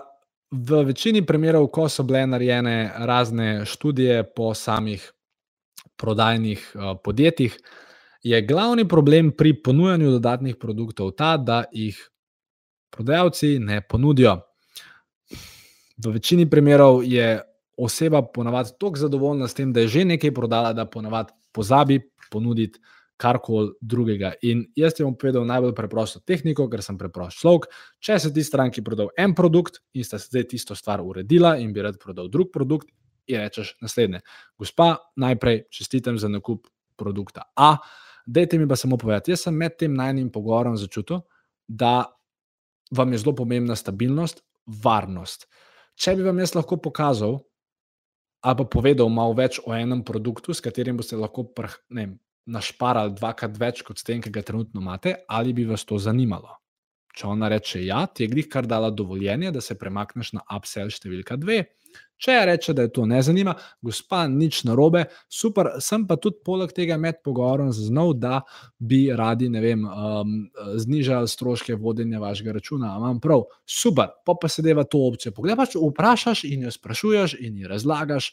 v 0.51 0.83
večini 0.89 1.21
primerov, 1.25 1.69
ko 1.71 1.87
so 1.89 2.03
bile 2.03 2.23
narejene 2.27 2.93
razne 3.07 3.65
študije 3.65 4.23
po 4.35 4.53
samih 4.57 5.03
prodajnih 6.01 6.63
uh, 6.73 6.95
podjetjih, 7.03 7.57
je 8.23 8.41
glavni 8.41 8.87
problem 8.87 9.31
pri 9.37 9.53
ponujanju 9.63 10.11
dodatnih 10.11 10.55
produktov 10.59 11.11
ta, 11.17 11.37
da 11.37 11.63
jih 11.71 11.97
prodajalci 12.91 13.59
ne 13.59 13.81
ponudijo. 13.81 14.39
V 15.97 16.11
večini 16.11 16.49
primerov 16.49 17.03
je 17.03 17.41
oseba 17.77 18.21
ponavadi 18.21 18.69
tako 18.79 18.97
zadovoljna 18.97 19.47
s 19.47 19.53
tem, 19.53 19.73
da 19.73 19.79
je 19.81 19.87
že 19.87 20.05
nekaj 20.05 20.33
prodala, 20.33 20.73
da 20.73 20.85
ponavadi 20.85 21.33
pozabi 21.51 21.99
ponuditi 22.31 22.79
karkoli 23.21 23.73
drugega. 23.81 24.33
In 24.41 24.63
jaz 24.75 24.95
ti 24.97 25.05
bom 25.05 25.13
povedal 25.17 25.45
najbolj 25.45 25.75
preprosto 25.77 26.19
tehniko, 26.25 26.65
ker 26.69 26.81
sem 26.81 26.97
preprost 26.97 27.41
človek. 27.41 27.67
Če 28.01 28.17
se 28.19 28.31
ti 28.33 28.43
stranki 28.43 28.81
prodal 28.81 29.11
en 29.17 29.35
produkt 29.37 29.77
in 29.93 30.05
sta 30.07 30.17
zdaj 30.21 30.47
tisto 30.55 30.77
stvar 30.77 31.03
uredila 31.05 31.53
in 31.61 31.73
bi 31.73 31.85
rad 31.85 31.99
prodal 32.01 32.31
drug 32.33 32.49
produkt, 32.53 32.89
je 33.29 33.37
rečeš 33.37 33.75
naslednje. 33.81 34.23
Gospa, 34.57 34.95
najprej 35.21 35.67
čestitam 35.69 36.17
za 36.17 36.31
nakup 36.33 36.65
produkta 36.97 37.45
A. 37.55 37.75
Dajte 38.31 38.57
mi 38.59 38.67
pa 38.67 38.77
samo 38.79 38.95
povedati, 38.97 39.33
jaz 39.33 39.43
sem 39.43 39.55
med 39.57 39.75
tem 39.75 39.91
najnim 39.91 40.29
pogovorom 40.31 40.77
začutil, 40.79 41.19
da 41.67 42.05
vam 42.95 43.11
je 43.11 43.19
zelo 43.19 43.33
pomembna 43.35 43.75
stabilnost, 43.75 44.39
varnost. 44.83 45.49
Če 45.99 46.15
bi 46.15 46.23
vam 46.23 46.39
jaz 46.39 46.55
lahko 46.55 46.77
pokazal, 46.79 47.41
ali 48.41 48.59
pa 48.61 48.67
povedal 48.71 49.11
malo 49.11 49.35
več 49.37 49.59
o 49.65 49.75
enem 49.75 50.05
produktu, 50.07 50.55
s 50.55 50.63
katerim 50.63 50.97
boste 50.99 51.19
lahko 51.19 51.43
prh, 51.51 51.75
ne, 51.97 52.07
našparali 52.47 53.17
dvakrat 53.19 53.59
več 53.59 53.83
kot 53.85 53.99
s 53.99 54.07
tem, 54.07 54.23
ki 54.23 54.31
ga 54.33 54.45
trenutno 54.47 54.81
imate, 54.81 55.17
ali 55.27 55.53
bi 55.53 55.67
vas 55.67 55.83
to 55.85 55.99
zanimalo. 55.99 56.60
Če 57.17 57.27
ona 57.27 57.49
reče 57.51 57.83
ja, 57.83 58.05
ti 58.07 58.23
je 58.23 58.31
glih 58.31 58.47
kar 58.51 58.67
dala 58.69 58.89
dovoljenje, 58.91 59.51
da 59.51 59.61
se 59.61 59.77
premakneš 59.79 60.33
na 60.37 60.45
upsell 60.55 60.91
številka 60.93 61.37
dve. 61.41 61.65
Če 62.21 62.35
reče, 62.45 62.75
da 62.77 62.85
je 62.85 62.91
to 62.93 63.07
ne 63.09 63.17
zanima, 63.25 63.55
gospa, 63.81 64.21
nič 64.29 64.59
narobe, 64.67 65.07
super, 65.31 65.71
sem 65.81 66.03
pa 66.07 66.19
tudi 66.21 66.37
poleg 66.45 66.69
tega 66.77 66.93
med 67.01 67.17
pogovorom 67.25 67.71
zaznal, 67.73 68.13
da 68.13 68.43
bi 68.77 69.07
radi, 69.17 69.49
vem, 69.63 69.87
um, 69.89 70.35
znižali 70.83 71.29
stroške 71.31 71.79
vodenja 71.81 72.21
vašega 72.21 72.53
računa. 72.59 72.93
Imam 73.01 73.19
prav, 73.23 73.47
super, 73.65 74.13
pa 74.25 74.37
pa 74.37 74.51
se 74.53 74.61
deva 74.61 74.85
to 74.85 75.01
opcijo. 75.07 75.33
Poglej, 75.33 75.57
pač 75.57 75.73
vprašaš 75.81 76.45
in 76.51 76.67
jo 76.67 76.75
sprašuješ 76.77 77.39
in 77.41 77.57
ji 77.63 77.71
razlagaš. 77.71 78.31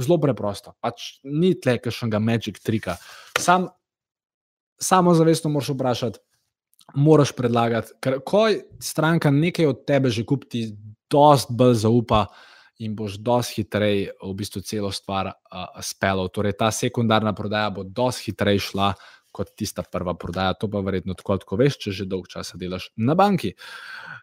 Zelo 0.00 0.16
preprosto, 0.22 0.72
pač 0.80 1.18
ni 1.26 1.52
tle 1.60 1.76
kakšnega 1.82 2.22
magic 2.24 2.60
trika. 2.64 2.94
Sam, 3.36 3.68
samo 4.80 5.12
zavestno 5.18 5.50
moraš 5.52 5.74
vprašati, 5.74 6.22
moraš 6.94 7.32
predlagati, 7.36 7.96
ker 8.02 8.20
ko 8.26 8.46
stranka 8.82 9.30
nekaj 9.30 9.66
od 9.66 9.84
tebe 9.86 10.10
že 10.10 10.24
kupi, 10.24 10.68
dosti 11.10 11.54
bolj 11.58 11.74
zaupa 11.82 12.26
in 12.80 12.94
boš 12.96 13.18
dosti 13.20 13.60
hitreje 13.60 14.12
v 14.22 14.34
bistvu 14.34 14.62
celo 14.64 14.90
stvar 14.92 15.32
uh, 15.32 15.80
spelo. 15.84 16.28
Torej, 16.28 16.56
ta 16.56 16.70
sekundarna 16.72 17.34
prodaja 17.36 17.70
bo 17.70 17.84
dosti 17.84 18.30
hitreje 18.30 18.70
šla 18.70 18.94
kot 19.30 19.52
tista 19.56 19.82
prva 19.82 20.14
prodaja. 20.18 20.54
To 20.58 20.70
pa 20.70 20.80
verjetno 20.82 21.14
tako, 21.14 21.38
kot 21.44 21.60
veš, 21.60 21.78
če 21.84 21.94
že 22.00 22.08
dolg 22.10 22.26
časa 22.30 22.58
delaš 22.58 22.90
na 22.96 23.14
banki. 23.14 23.52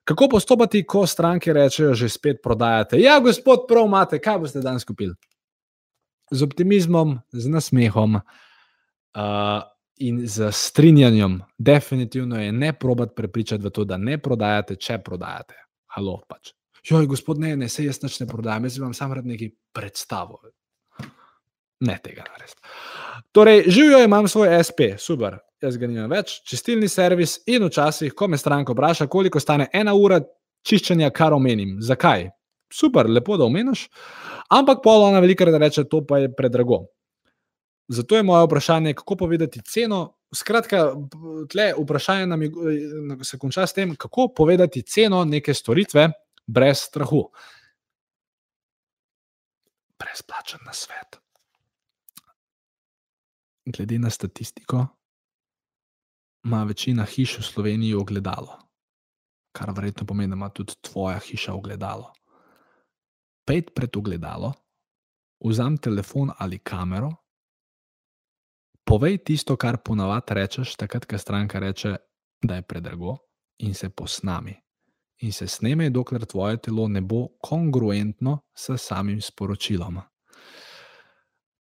Kako 0.07 0.29
postopati, 0.35 0.83
ko 0.87 1.05
stranke 1.07 1.53
rečejo, 1.55 1.93
že 1.95 2.09
spet 2.11 2.41
prodajate? 2.43 2.99
Ja, 2.99 3.19
gospod, 3.23 3.67
prav 3.69 3.87
imate, 3.87 4.19
kaj 4.23 4.41
boste 4.43 4.63
danes 4.63 4.87
kupili? 4.87 5.15
Z 6.31 6.43
optimizmom, 6.43 7.19
z 7.31 7.51
nasmehom. 7.51 8.19
Uh, 9.15 9.63
in 9.97 10.21
z 10.27 10.51
strinjanjem, 10.51 11.41
definitivno 11.57 12.41
je 12.41 12.51
ne 12.51 12.73
probati 12.73 13.15
prepričati 13.15 13.63
v 13.63 13.69
to, 13.69 13.83
da 13.83 13.97
ne 13.97 14.17
prodajate, 14.17 14.75
če 14.75 14.99
prodajate. 15.05 15.55
Halo, 15.95 16.21
pač. 16.27 16.53
Joj, 16.87 17.07
gospod, 17.07 17.39
ne, 17.39 17.55
ne, 17.57 17.69
se 17.69 17.85
jaz 17.85 17.99
ne 18.19 18.27
prodajam, 18.27 18.63
jaz 18.63 18.79
vam 18.79 18.93
sam 18.93 19.13
rad 19.13 19.25
nekaj 19.25 19.49
predstavo. 19.73 20.39
Ne 21.79 21.97
tega 22.03 22.23
narediti. 22.29 22.61
Torej, 23.31 23.63
živijo 23.67 23.99
imam 24.03 24.27
svoj 24.27 24.63
SP, 24.67 24.95
super, 24.97 25.37
jaz 25.61 25.77
ga 25.77 25.87
nimam 25.87 26.09
več, 26.09 26.39
čistilni 26.47 26.87
servis 26.89 27.39
in 27.45 27.67
včasih, 27.67 28.13
ko 28.13 28.27
me 28.27 28.37
stranka 28.37 28.73
vpraša, 28.73 29.07
koliko 29.07 29.39
stane 29.39 29.67
ena 29.73 29.93
ura 29.93 30.21
čiščenja, 30.65 31.11
kar 31.13 31.33
omenim. 31.33 31.77
Zakaj? 31.81 32.29
Super, 32.73 33.09
lepo, 33.09 33.37
da 33.37 33.45
omeniš. 33.47 33.87
Ampak 34.51 34.81
pol 34.83 35.05
ona 35.07 35.19
velika 35.23 35.45
reče, 35.45 35.83
to 35.87 36.01
pa 36.07 36.23
je 36.23 36.31
predrago. 36.35 36.85
Zato 37.87 38.15
je 38.15 38.23
moje 38.23 38.45
vprašanje, 38.45 38.93
kako 38.93 39.15
povedati 39.15 39.61
ceno. 39.61 40.13
Skratka, 40.35 40.91
tle 41.49 41.73
vprašanje 41.77 42.25
nam 42.27 42.41
je, 42.41 42.51
se 43.23 43.37
konča 43.39 43.67
s 43.67 43.73
tem, 43.73 43.95
kako 43.95 44.27
povedati 44.35 44.81
ceno 44.81 45.23
neke 45.25 45.53
storitve 45.53 46.09
brez 46.47 46.77
strahu. 46.77 47.29
Brezplačen 49.99 50.59
na 50.65 50.73
svet. 50.73 51.19
Glede 53.65 53.99
na 53.99 54.09
statistiko, 54.09 54.85
ima 56.43 56.63
večina 56.63 57.05
hiš 57.05 57.37
v 57.39 57.43
Sloveniji 57.43 57.93
ogledalo, 57.93 58.59
kar 59.51 59.71
verjetno 59.75 60.05
pomeni, 60.07 60.31
da 60.31 60.35
ima 60.35 60.49
tudi 60.49 60.75
tvoja 60.81 61.19
hiša 61.19 61.53
ogledalo. 61.53 62.13
Pejt 63.47 63.73
pred 63.75 63.97
ogledalo, 63.97 64.53
vzam 65.39 65.77
telefon 65.77 66.31
ali 66.37 66.59
kamero 66.59 67.11
Povej 68.87 69.17
tisto, 69.27 69.57
kar 69.59 69.81
ponavadi 69.83 70.33
rečeš, 70.37 70.77
takrat, 70.79 71.05
ko 71.05 71.17
stranka 71.19 71.59
reče, 71.59 71.95
da 72.41 72.55
je 72.55 72.63
predrago, 72.63 73.17
in 73.59 73.73
se 73.73 73.89
posnami. 73.89 74.55
In 75.21 75.33
se 75.33 75.47
sneme, 75.47 75.89
dokler 75.89 76.25
tvoje 76.25 76.57
telo 76.57 76.87
ne 76.87 77.01
bo 77.01 77.27
kongruentno 77.41 78.39
s 78.55 78.77
samim 78.77 79.21
sporočilom. 79.21 79.99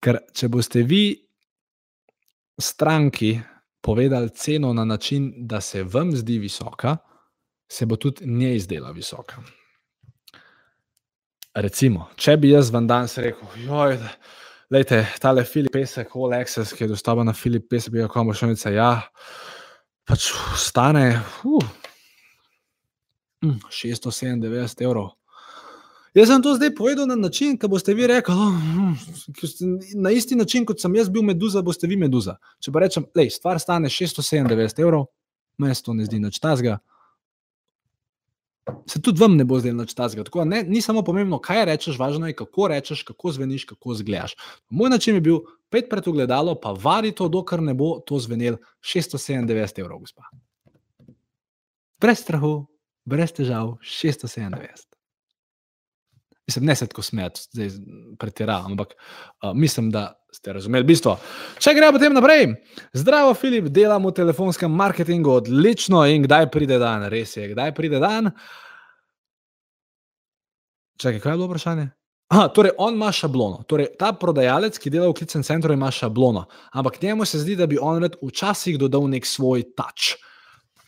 Ker 0.03 0.19
če 0.35 0.49
boste 0.53 0.83
vi 0.83 1.15
stranki 2.61 3.39
povedali 3.81 4.29
ceno 4.29 4.73
na 4.73 4.85
način, 4.85 5.33
da 5.47 5.61
se 5.61 5.83
vam 5.83 6.11
zdi 6.15 6.37
visoka, 6.39 6.97
se 7.71 7.85
bo 7.85 7.95
tudi 7.95 8.27
njej 8.27 8.59
zdela 8.59 8.91
visoka. 8.91 9.41
Recimo, 11.55 12.09
če 12.15 12.37
bi 12.37 12.51
jaz 12.51 12.69
vam 12.71 12.87
danes 12.87 13.17
rekel, 13.17 13.47
da. 13.67 14.09
Lejte, 14.71 15.05
tale 15.21 15.43
Filip 15.45 15.71
Pesek, 15.71 16.15
All 16.15 16.33
Access, 16.33 16.73
ki 16.73 16.83
je 16.83 16.87
dostopen 16.89 17.27
na 17.29 17.33
Filip 17.33 17.67
Pesek, 17.69 17.93
bi 17.93 18.01
rekel, 18.01 18.23
mošovica, 18.25 18.71
ja, 18.73 18.87
pač 20.09 20.31
stane 20.57 21.03
uh, 21.45 21.67
697 23.69 24.81
evrov. 24.87 25.11
Jaz 26.17 26.31
sem 26.31 26.41
to 26.41 26.55
zdaj 26.55 26.71
povedal 26.73 27.05
na 27.05 27.17
način, 27.19 27.59
ki 27.59 27.69
boste 27.69 27.93
vi 27.93 28.07
rekli, 28.09 28.33
oh, 28.33 28.57
na 30.01 30.15
isti 30.15 30.35
način, 30.39 30.65
kot 30.65 30.81
sem 30.81 30.95
jaz 30.97 31.11
bil 31.13 31.21
meduza, 31.27 31.61
boste 31.61 31.85
vi 31.91 31.99
meduza. 31.99 32.39
Če 32.63 32.73
pa 32.73 32.81
rečem, 32.81 33.05
lej, 33.13 33.35
stvar 33.35 33.61
stane 33.61 33.91
697 33.91 34.81
evrov, 34.81 35.11
meni 35.61 35.75
se 35.77 35.85
to 35.85 35.93
ne 35.93 36.07
zdi 36.07 36.23
nič 36.23 36.41
tazga 36.41 36.79
se 38.87 39.01
tudi 39.01 39.21
vam 39.21 39.35
ne 39.37 39.45
bo 39.45 39.59
zdelo 39.59 39.83
noč 39.83 39.93
ta 39.93 40.07
zgled. 40.09 40.29
Ni 40.67 40.81
samo 40.81 41.03
pomembno, 41.05 41.39
kaj 41.39 41.65
rečeš, 41.65 41.99
važno 41.99 42.27
je, 42.27 42.35
kako 42.35 42.67
rečeš, 42.67 43.03
kako 43.03 43.31
zveniš, 43.31 43.65
kako 43.65 43.93
zgledaš. 43.93 44.35
Moj 44.69 44.89
način 44.89 45.15
je 45.15 45.21
bil 45.21 45.39
pet 45.69 45.89
pred 45.89 46.07
ogledalo, 46.07 46.55
pa 46.61 46.71
vari 46.71 47.11
to, 47.11 47.27
dokler 47.29 47.61
ne 47.61 47.73
bo 47.73 47.99
to 47.99 48.19
zvenel 48.19 48.57
697 48.81 49.81
evrov, 49.81 49.99
gospa. 49.99 50.29
Brez 52.01 52.19
strahu, 52.19 52.65
brez 53.05 53.33
težav, 53.33 53.77
697. 53.81 54.94
Mislim, 56.47 56.65
ne 56.65 56.75
se 56.75 56.87
tako 56.87 57.01
smeti, 57.01 57.41
zdaj 57.51 57.69
pretiravam, 58.19 58.71
ampak 58.71 58.93
uh, 58.93 59.51
mislim, 59.53 59.89
da 59.91 60.13
ste 60.33 60.53
razumeli 60.53 60.85
bistvo. 60.85 61.17
Če 61.59 61.73
gremo 61.73 61.95
potem 61.97 62.13
naprej. 62.13 62.51
Zdravo, 62.93 63.33
Filip, 63.33 63.71
delamo 63.73 64.11
v 64.11 64.17
telefonskem 64.19 64.71
marketingu 64.71 65.31
odlično 65.39 66.03
in 66.05 66.27
kdaj 66.27 66.51
pride 66.53 66.77
dan? 66.79 67.07
Res 67.09 67.33
je, 67.37 67.47
kdaj 67.53 67.73
pride 67.75 67.99
dan? 68.03 68.29
Čakaj, 71.01 71.19
kaj 71.19 71.33
je 71.33 71.37
bilo 71.37 71.49
vprašanje? 71.49 71.89
Aha, 72.33 72.47
torej, 72.53 72.71
on 72.77 72.93
ima 72.93 73.11
šablono. 73.11 73.63
Torej, 73.69 73.91
ta 73.99 74.13
prodajalec, 74.17 74.77
ki 74.81 74.89
dela 74.89 75.09
v 75.09 75.17
klicnem 75.17 75.43
centru, 75.45 75.73
ima 75.73 75.91
šablono. 75.93 76.45
Ampak 76.73 77.01
njemu 77.01 77.25
se 77.25 77.39
zdi, 77.39 77.55
da 77.55 77.67
bi 77.69 77.77
on 77.81 78.05
včasih 78.21 78.79
dodal 78.81 79.09
nek 79.09 79.25
svoj 79.25 79.65
tač. 79.77 80.15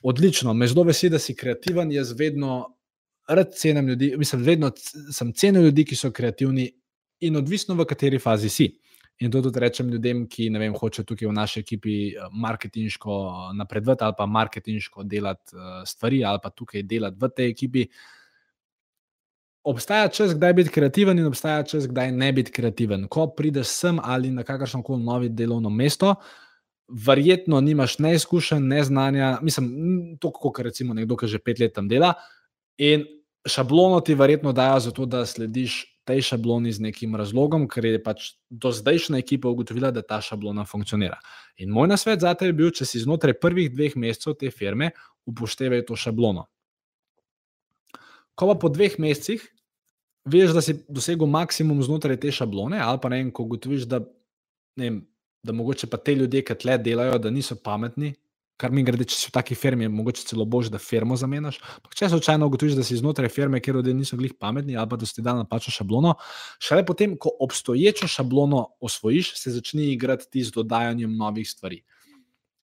Odlično, 0.04 0.54
me 0.54 0.68
zelo 0.68 0.86
veseli, 0.88 1.16
da 1.18 1.20
si 1.20 1.36
kreativen. 1.36 1.92
Jaz 1.92 2.14
vedno 2.18 2.77
rad 3.28 3.54
cenim 3.56 3.88
ljudi, 3.88 4.14
mislim, 4.18 4.44
vedno 4.44 4.72
sem 5.12 5.34
cenil 5.34 5.64
ljudi, 5.64 5.86
ki 5.86 5.96
so 5.96 6.12
kreativni 6.12 6.70
in 7.20 7.36
odvisno 7.36 7.76
v 7.76 7.86
kateri 7.86 8.20
fazi 8.20 8.50
si. 8.50 8.68
In 9.20 9.32
to 9.32 9.42
tudi 9.42 9.60
rečem 9.60 9.90
ljudem, 9.90 10.28
ki 10.30 10.52
vem, 10.54 10.76
hoče 10.78 11.04
tukaj 11.08 11.28
v 11.28 11.34
naši 11.34 11.64
ekipi 11.64 11.96
eh, 12.12 12.28
marketinško 12.32 13.16
napredovati 13.58 14.04
ali 14.06 14.14
pa 14.18 14.26
marketinško 14.26 15.04
delati 15.04 15.56
eh, 15.56 15.82
stvari 15.86 16.24
ali 16.26 16.40
pa 16.44 16.50
tukaj 16.50 16.84
delati 16.84 17.18
v 17.20 17.30
tej 17.30 17.50
ekipi. 17.50 17.86
Obstaja 19.68 20.08
čas, 20.08 20.36
kdaj 20.38 20.54
biti 20.54 20.72
kreativen, 20.72 21.20
in 21.20 21.26
obstaja 21.28 21.64
čas, 21.68 21.90
kdaj 21.90 22.12
ne 22.12 22.30
biti 22.34 22.54
kreativen. 22.56 23.08
Ko 23.12 23.28
prideš 23.36 23.68
sem 23.68 23.98
ali 24.04 24.30
na 24.32 24.46
kakršno 24.48 24.84
koli 24.84 25.04
novo 25.04 25.28
delovno 25.28 25.70
mesto, 25.70 26.14
verjetno 26.88 27.60
nimaš 27.62 27.98
ne 28.00 28.14
izkušenj, 28.16 28.64
ne 28.64 28.84
znanja. 28.84 29.38
Mislim, 29.42 29.74
to, 30.22 30.32
kot 30.32 30.62
recimo 30.64 30.94
nekdo, 30.94 31.18
ki 31.18 31.28
že 31.28 31.40
pet 31.44 31.60
let 31.60 31.74
tam 31.76 31.90
dela. 31.92 32.14
In 32.78 33.04
šablono 33.46 34.00
ti 34.02 34.16
verjetno 34.16 34.54
dajo 34.54 34.80
zato, 34.80 35.06
da 35.06 35.26
slediš 35.26 35.84
tej 36.08 36.22
šabloni 36.24 36.72
z 36.72 36.80
nekim 36.88 37.16
razlogom, 37.20 37.66
ker 37.68 37.86
je 37.86 38.00
pač 38.04 38.30
do 38.50 38.72
zdajšnja 38.72 39.20
ekipa 39.20 39.52
ugotovila, 39.52 39.92
da 39.92 40.02
ta 40.02 40.22
šablona 40.24 40.64
funkcionira. 40.66 41.20
In 41.60 41.74
moj 41.76 41.90
nasvet 41.92 42.24
za 42.24 42.32
te 42.34 42.48
je 42.48 42.56
bil, 42.56 42.72
če 42.72 42.88
si 42.88 43.04
znotraj 43.04 43.36
prvih 43.42 43.68
dveh 43.74 43.98
mesecev 44.00 44.38
te 44.40 44.52
firme, 44.52 44.94
upoštevaj 45.28 45.84
to 45.90 46.00
šablono. 46.00 46.48
Ko 48.40 48.48
pa 48.54 48.56
po 48.62 48.72
dveh 48.72 48.96
mesecih 49.04 49.44
veš, 50.28 50.54
da 50.56 50.64
si 50.64 50.78
dosegel 50.88 51.28
maksimum 51.28 51.82
znotraj 51.84 52.20
te 52.24 52.32
šablone, 52.32 52.80
ali 52.84 53.02
pa 53.04 53.12
ne, 53.12 53.22
ko 53.32 53.48
ugotoviš, 53.48 53.88
da, 53.92 54.02
ne 54.80 54.90
vem, 54.90 55.02
da 55.44 55.56
mogoče 55.56 55.90
pa 55.92 56.00
te 56.00 56.16
ljudje, 56.16 56.44
ki 56.48 56.56
tle 56.64 56.78
delajo, 56.84 57.20
da 57.24 57.32
niso 57.32 57.56
pametni, 57.64 58.14
kar 58.58 58.74
mi 58.74 58.84
gre, 58.86 58.98
če 59.00 59.16
si 59.16 59.30
v 59.30 59.34
taki 59.36 59.56
firmi, 59.58 59.86
je 59.86 59.92
mogoče 59.94 60.24
celo 60.30 60.46
bož, 60.50 60.72
da 60.74 60.82
firmo 60.82 61.18
zamenjaš. 61.20 61.60
Če 61.94 62.10
se 62.10 62.18
očajno 62.18 62.50
ugotoviš, 62.50 62.78
da 62.78 62.86
si 62.86 62.98
znotraj 62.98 63.30
firme, 63.34 63.62
kjer 63.64 63.78
ljudje 63.80 63.94
niso 63.94 64.18
glih 64.18 64.34
pametni, 64.40 64.78
ali 64.78 64.90
pa 64.90 64.98
da 64.98 65.10
si 65.10 65.22
dal 65.22 65.38
napačno 65.42 65.74
šablono, 65.76 66.16
šele 66.64 66.86
potem, 66.86 67.14
ko 67.22 67.32
obstoječo 67.46 68.10
šablono 68.10 68.66
osvojiš, 68.82 69.36
se 69.38 69.54
začne 69.54 69.92
igrati 69.94 70.30
ti 70.32 70.44
z 70.44 70.56
dodajanjem 70.58 71.16
novih 71.18 71.50
stvari. 71.50 71.84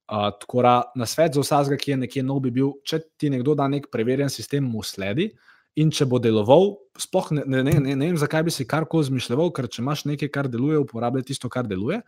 Uh, 0.05 0.29
tako 0.41 0.63
da 0.63 0.75
na 1.01 1.07
svet 1.09 1.39
za 1.39 1.41
vsakega, 1.41 1.81
ki 1.81 1.95
je 1.95 1.97
nekje 2.03 2.23
nov, 2.27 2.43
bi 2.45 2.51
bil, 2.53 2.75
če 2.85 3.01
ti 3.17 3.31
nekdo 3.33 3.55
da 3.57 3.71
nek 3.73 3.89
preverjen 3.93 4.29
sistem, 4.29 4.67
mu 4.69 4.83
sledi 4.85 5.31
In 5.75 5.91
če 5.91 6.07
bo 6.07 6.21
deloval, 6.23 6.77
sploh 7.03 7.33
ne, 7.35 7.43
ne, 7.51 7.61
ne, 7.67 7.73
ne, 7.83 7.95
ne 7.99 8.07
vem, 8.07 8.19
zakaj 8.19 8.45
bi 8.47 8.53
si 8.55 8.67
karkoli 8.71 9.09
zmišljal, 9.09 9.49
ker 9.57 9.67
če 9.67 9.81
imaš 9.83 10.05
nekaj, 10.07 10.31
kar 10.31 10.49
deluje, 10.51 10.79
uporabljaj 10.79 11.27
tisto, 11.33 11.51
kar 11.51 11.67
deluje. 11.67 11.99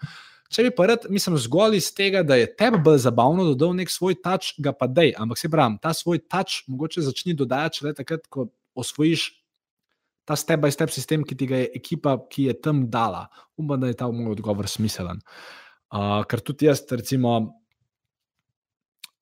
Če 0.52 0.66
bi 0.66 0.72
pa 0.74 0.86
rad, 0.90 1.06
mislim, 1.10 1.38
zgolj 1.42 1.78
iz 1.80 1.88
tega, 1.94 2.22
da 2.26 2.38
je 2.38 2.48
tebi 2.58 2.78
bolj 2.82 3.00
zabavno, 3.06 3.48
dodal 3.50 3.74
nek 3.76 3.90
svoj 3.90 4.18
touch, 4.22 4.54
ga 4.62 4.72
pa 4.76 4.86
dej. 4.86 5.14
Ampak 5.18 5.40
se 5.40 5.50
pravi, 5.50 5.80
ta 5.82 5.94
svoj 5.96 6.22
touch 6.24 6.66
mogoče 6.70 7.02
začni 7.06 7.34
dodajati 7.34 7.82
šele 7.82 7.94
takrat, 7.98 8.28
ko 8.30 8.48
osvojiš 8.78 9.28
ta 10.26 10.34
step-by-step 10.38 10.90
sistem, 10.90 11.22
ki 11.22 11.38
ti 11.38 11.46
ga 11.46 11.62
je 11.62 11.70
ekipa, 11.78 12.16
ki 12.30 12.48
je 12.50 12.56
tam 12.58 12.86
dala. 12.90 13.26
Upam, 13.58 13.78
da 13.80 13.90
je 13.90 13.98
ta 13.98 14.08
moj 14.10 14.34
odgovor 14.34 14.66
smiselen. 14.70 15.22
Uh, 15.94 16.22
ker 16.26 16.42
tudi 16.42 16.66
jaz, 16.66 16.82
recimo, 16.90 17.36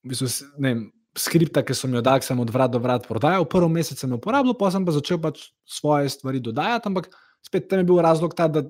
v 0.04 0.12
bistvu, 0.12 0.31
ne 0.64 0.73
vem, 0.73 0.85
skripta, 1.14 1.62
ki 1.62 1.76
sem 1.76 1.93
jo 1.95 2.02
dal, 2.04 2.23
sem 2.25 2.40
od 2.40 2.50
vrat 2.50 2.73
do 2.73 2.81
vrat 2.83 3.04
prodajal, 3.07 3.45
prvi 3.49 3.69
mesec 3.76 4.00
sem 4.00 4.11
jo 4.11 4.19
uporabljal, 4.19 4.57
pa 4.59 4.73
sem 4.75 4.87
pa 4.87 4.95
začel 4.97 5.21
pač 5.23 5.50
svoje 5.69 6.11
stvari 6.11 6.40
dodajati, 6.43 6.90
ampak 6.90 7.12
spet 7.45 7.69
tam 7.71 7.85
je 7.85 7.88
bil 7.88 8.00
razlog 8.02 8.35
ta, 8.35 8.49
da 8.50 8.64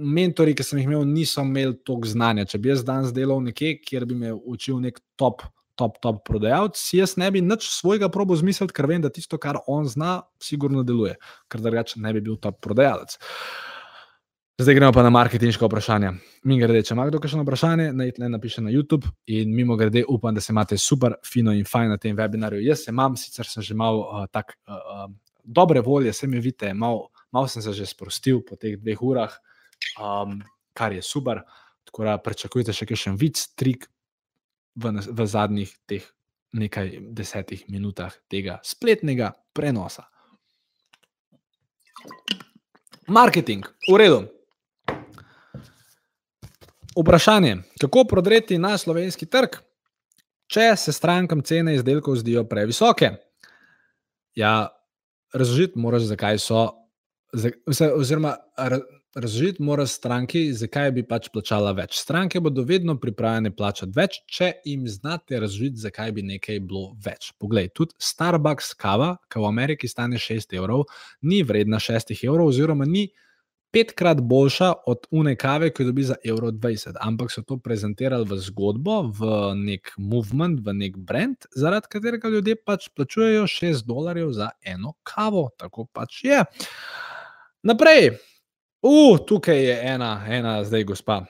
mentori, 0.00 0.56
ki 0.56 0.64
sem 0.64 0.80
jih 0.80 0.88
imel, 0.88 1.06
niso 1.08 1.44
imeli 1.44 1.76
toliko 1.84 2.08
znanja. 2.08 2.48
Če 2.48 2.58
bi 2.58 2.72
jaz 2.72 2.84
danes 2.86 3.14
delal 3.16 3.42
nekje, 3.44 3.76
kjer 3.84 4.08
bi 4.08 4.18
me 4.18 4.32
učil 4.34 4.80
nek 4.80 5.00
top 5.20 5.44
top, 5.80 5.96
top 6.04 6.20
prodajalec, 6.28 6.76
jaz 6.92 7.16
ne 7.20 7.30
bi 7.32 7.40
nič 7.40 7.64
svojega 7.72 8.10
probo 8.12 8.36
zmisliti, 8.36 8.74
ker 8.76 8.88
vem, 8.90 9.00
da 9.00 9.08
tisto, 9.12 9.38
kar 9.40 9.62
on 9.70 9.88
zna, 9.88 10.20
sigurno 10.42 10.84
deluje, 10.84 11.16
ker 11.48 11.62
drugače 11.64 12.02
ne 12.04 12.12
bi 12.16 12.20
bil 12.26 12.36
top 12.42 12.60
prodajalec. 12.60 13.16
Zdaj 14.60 14.76
gremo 14.76 14.92
pa 14.92 15.00
na 15.00 15.08
marketinško 15.14 15.70
vprašanje. 15.70 16.10
Mi 16.44 16.58
grede, 16.60 16.82
če 16.84 16.92
ima 16.92 17.06
kdo 17.08 17.16
kakšno 17.22 17.46
vprašanje, 17.46 17.86
naj 17.96 18.10
le 18.20 18.28
napiše 18.28 18.60
na 18.60 18.68
YouTube. 18.74 19.08
In 19.32 19.54
mimo 19.56 19.72
grede, 19.80 20.02
upam, 20.04 20.36
da 20.36 20.42
se 20.44 20.52
imate 20.52 20.76
super, 20.76 21.14
fino 21.24 21.54
in 21.56 21.64
fajn 21.64 21.94
na 21.94 21.96
tem 21.96 22.18
webinarju. 22.18 22.60
Jaz 22.66 22.84
se 22.84 22.92
imam, 22.92 23.16
sicer 23.16 23.48
sem 23.48 23.64
že 23.64 23.74
malo 23.74 24.04
uh, 24.04 24.26
tako 24.28 24.58
uh, 24.68 25.06
dobre 25.44 25.80
volje, 25.80 26.12
se 26.12 26.28
mi 26.28 26.44
vidite, 26.44 26.74
malo 26.74 27.08
mal 27.32 27.48
sem 27.48 27.62
se 27.62 27.72
že 27.72 27.86
sprostil 27.86 28.42
po 28.44 28.60
teh 28.60 28.76
dveh 28.76 29.00
urah, 29.00 29.32
um, 29.98 30.40
kar 30.76 30.92
je 30.92 31.02
super. 31.02 31.42
Tako 31.84 32.06
da 32.06 32.18
pričakujte 32.22 32.74
še 32.76 32.86
kakšen 32.86 33.16
vic, 33.18 33.40
trik, 33.58 33.88
v, 34.78 34.92
v 35.02 35.26
zadnjih 35.26 35.72
teh 35.90 36.04
nekaj 36.52 36.98
desetih 37.14 37.64
minutah 37.70 38.14
tega 38.30 38.58
spletnega 38.66 39.32
prenosa. 39.54 40.06
Marketing, 43.10 43.66
v 43.90 43.96
redu. 43.98 44.20
Vprašanje, 46.94 47.56
kako 47.80 48.04
prodreti 48.04 48.58
na 48.58 48.76
slovenski 48.78 49.26
trg, 49.26 49.56
če 50.50 50.74
se 50.76 50.92
strankam 50.94 51.42
cene 51.46 51.74
izdelkov 51.74 52.18
zdijo 52.22 52.44
previsoke? 52.50 53.12
Ja, 54.38 54.70
razložiti 55.34 55.78
moraš, 55.78 56.08
zakaj 56.10 56.38
so, 56.42 56.64
oziroma 57.94 58.36
razložiti 59.14 59.62
mora 59.62 59.86
stranki, 59.86 60.52
zakaj 60.54 60.92
bi 60.94 61.02
pač 61.06 61.28
plačala 61.32 61.72
več. 61.74 61.96
Stranke 61.98 62.40
bodo 62.40 62.62
vedno 62.66 62.94
pripravljene 63.00 63.50
plačati 63.56 63.92
več, 63.96 64.20
če 64.30 64.52
jim 64.64 64.86
znate 64.88 65.40
razložiti, 65.40 65.82
zakaj 65.82 66.12
bi 66.14 66.26
nekaj 66.34 66.60
bilo 66.60 66.92
več. 67.04 67.32
Poglej, 67.38 67.72
tudi 67.74 67.96
Starbucks 67.98 68.74
kava, 68.78 69.16
ki 69.30 69.42
v 69.42 69.48
Ameriki 69.50 69.90
stane 69.90 70.20
6 70.20 70.54
evrov, 70.58 70.86
ni 71.22 71.42
vredna 71.42 71.82
6 71.82 72.14
evrov, 72.20 72.52
oziroma 72.52 72.86
ni 72.86 73.08
petkrat 73.70 74.20
boljša 74.26 74.72
od 74.90 75.06
une 75.14 75.36
kave, 75.38 75.70
ki 75.70 75.82
jo 75.82 75.90
dobi 75.90 76.06
za 76.06 76.16
evro 76.26 76.50
20. 76.50 76.98
Ampak 77.00 77.30
so 77.30 77.42
to 77.46 77.58
prezentirali 77.62 78.26
v 78.26 78.38
zgodbo, 78.42 79.02
v 79.14 79.34
nek 79.58 79.92
movement, 79.98 80.62
v 80.66 80.74
nek 80.74 80.98
brand, 80.98 81.46
zaradi 81.56 81.90
katerega 81.90 82.30
ljudje 82.30 82.56
pač 82.66 82.88
plačujejo 82.94 83.46
6 83.46 83.86
dolarjev 83.86 84.32
za 84.34 84.50
eno 84.62 84.94
kavo. 85.02 85.48
Tako 85.58 85.86
pač 85.86 86.24
je. 86.26 86.42
Naprej, 87.62 88.14
Uh, 88.82 89.18
tukaj 89.26 89.64
je 89.64 89.80
ena, 89.82 90.24
ena 90.28 90.64
zdaj 90.64 90.84
gospa. 90.84 91.24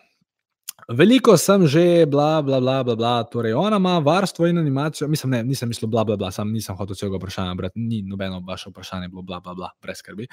Veliko 0.91 1.37
sem 1.39 1.67
že, 1.67 2.07
bla, 2.07 2.43
bla, 2.43 2.61
bla, 2.61 2.83
bla, 2.83 2.95
bla. 2.97 3.25
Torej, 3.25 3.55
ona 3.55 3.77
ima 3.77 3.99
varstvo 3.99 4.47
in 4.47 4.59
animacijo. 4.59 5.09
Mislim, 5.09 5.31
ne, 5.31 5.43
nisem 5.45 5.69
mislil, 5.69 5.91
bla, 5.91 6.05
bla, 6.05 6.17
bla, 6.17 6.31
sam 6.31 6.53
nisem 6.53 6.77
hotel 6.77 6.95
celega 6.99 7.19
vprašanja, 7.19 7.55
brat, 7.55 7.73
ni 7.75 8.03
nobeno 8.03 8.41
vaše 8.47 8.71
vprašanje, 8.71 9.09
bilo, 9.09 9.23
bla, 9.23 9.41
bla, 9.41 9.55
bla, 9.55 9.71
brez 9.83 9.99
skrbi. 9.99 10.27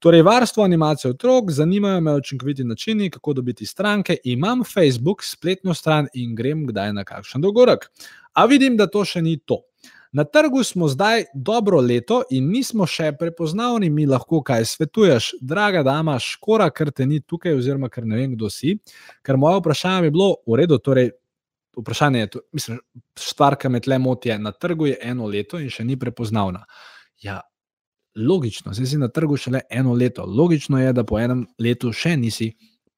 Torej, 0.00 0.22
varstvo, 0.22 0.64
animacijo 0.64 1.10
otrok, 1.10 1.50
zanimajo 1.50 2.00
me 2.00 2.14
učinkoviti 2.16 2.64
načini, 2.64 3.10
kako 3.10 3.32
dobiti 3.32 3.66
stranke. 3.66 4.16
Imam 4.24 4.64
Facebook, 4.64 5.24
spletno 5.24 5.74
stran 5.74 6.08
in 6.14 6.34
grem 6.36 6.66
kdaj 6.66 6.92
na 6.92 7.04
kakšen 7.04 7.40
dogodek. 7.40 7.90
A 8.32 8.44
vidim, 8.46 8.76
da 8.76 8.86
to 8.86 9.04
še 9.04 9.22
ni 9.22 9.38
to. 9.44 9.62
Na 10.12 10.24
trgu 10.24 10.64
smo 10.64 10.88
zdaj 10.88 11.24
dobro 11.34 11.80
leto 11.80 12.22
in 12.30 12.48
nismo 12.50 12.86
še 12.86 13.12
prepoznavni, 13.18 13.90
mi 13.90 14.08
lahko 14.10 14.40
kaj 14.42 14.64
svetuješ. 14.66 15.28
Draga 15.40 15.84
dama, 15.86 16.16
škora, 16.18 16.66
ker 16.74 16.90
te 16.90 17.06
ni 17.06 17.20
tukaj, 17.20 17.54
oziroma 17.54 17.88
ker 17.88 18.06
ne 18.06 18.18
vem, 18.18 18.34
kdo 18.34 18.50
si. 18.50 18.74
Ker 19.22 19.38
moje 19.38 19.60
vprašanje 19.60 20.08
bi 20.08 20.14
bilo 20.16 20.32
v 20.50 20.58
redu. 20.58 20.80
Torej, 20.82 21.12
vprašanje 21.78 22.24
je, 22.24 22.30
mislim, 22.58 22.80
stvar, 23.18 23.54
ki 23.54 23.70
me 23.70 23.80
tle 23.80 24.00
moti, 24.02 24.32
je, 24.32 24.38
na 24.38 24.50
trgu 24.52 24.90
je 24.90 24.98
eno 25.12 25.30
leto 25.30 25.62
in 25.62 25.70
še 25.70 25.86
ni 25.86 25.98
prepoznavna. 25.98 26.64
Ja, 27.22 27.38
logično, 28.18 28.74
zdaj 28.74 28.90
si 28.90 28.98
na 28.98 29.08
trgu 29.14 29.38
šele 29.38 29.62
eno 29.70 29.94
leto. 29.94 30.26
Logično 30.26 30.82
je, 30.82 30.92
da 30.92 31.06
po 31.06 31.22
enem 31.22 31.46
letu 31.62 31.94
še 31.94 32.16
nisi 32.18 32.50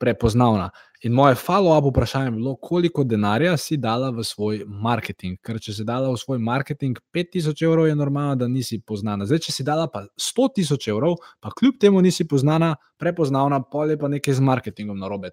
prepoznavna. 0.03 0.71
In 1.03 1.13
moje 1.13 1.35
follow-up 1.35 1.89
vprašanje 1.91 2.27
je 2.27 2.31
bilo, 2.31 2.57
koliko 2.57 3.05
denarja 3.05 3.57
si 3.57 3.77
dala 3.77 4.11
v 4.11 4.25
svoj 4.27 4.65
marketing. 4.67 5.39
Ker 5.43 5.61
če 5.63 5.75
si 5.75 5.87
dala 5.87 6.11
v 6.11 6.19
svoj 6.19 6.39
marketing 6.43 6.99
5000 7.15 7.63
evrov, 7.67 7.87
je 7.87 7.97
normalno, 7.99 8.35
da 8.39 8.49
nisi 8.51 8.81
poznana. 8.87 9.27
Zdaj, 9.27 9.45
če 9.47 9.55
si 9.55 9.67
dala 9.67 9.89
pa 9.91 10.05
100 10.19 10.49
tisoč 10.59 10.89
evrov, 10.91 11.17
pa 11.43 11.51
kljub 11.55 11.79
temu 11.83 12.03
nisi 12.03 12.27
poznana, 12.27 12.77
prepoznavna, 13.03 13.63
pol 13.63 13.95
je 13.95 13.99
pa 13.99 14.11
nekaj 14.11 14.39
z 14.39 14.47
marketingom 14.51 14.99
na 14.99 15.11
robe. 15.11 15.31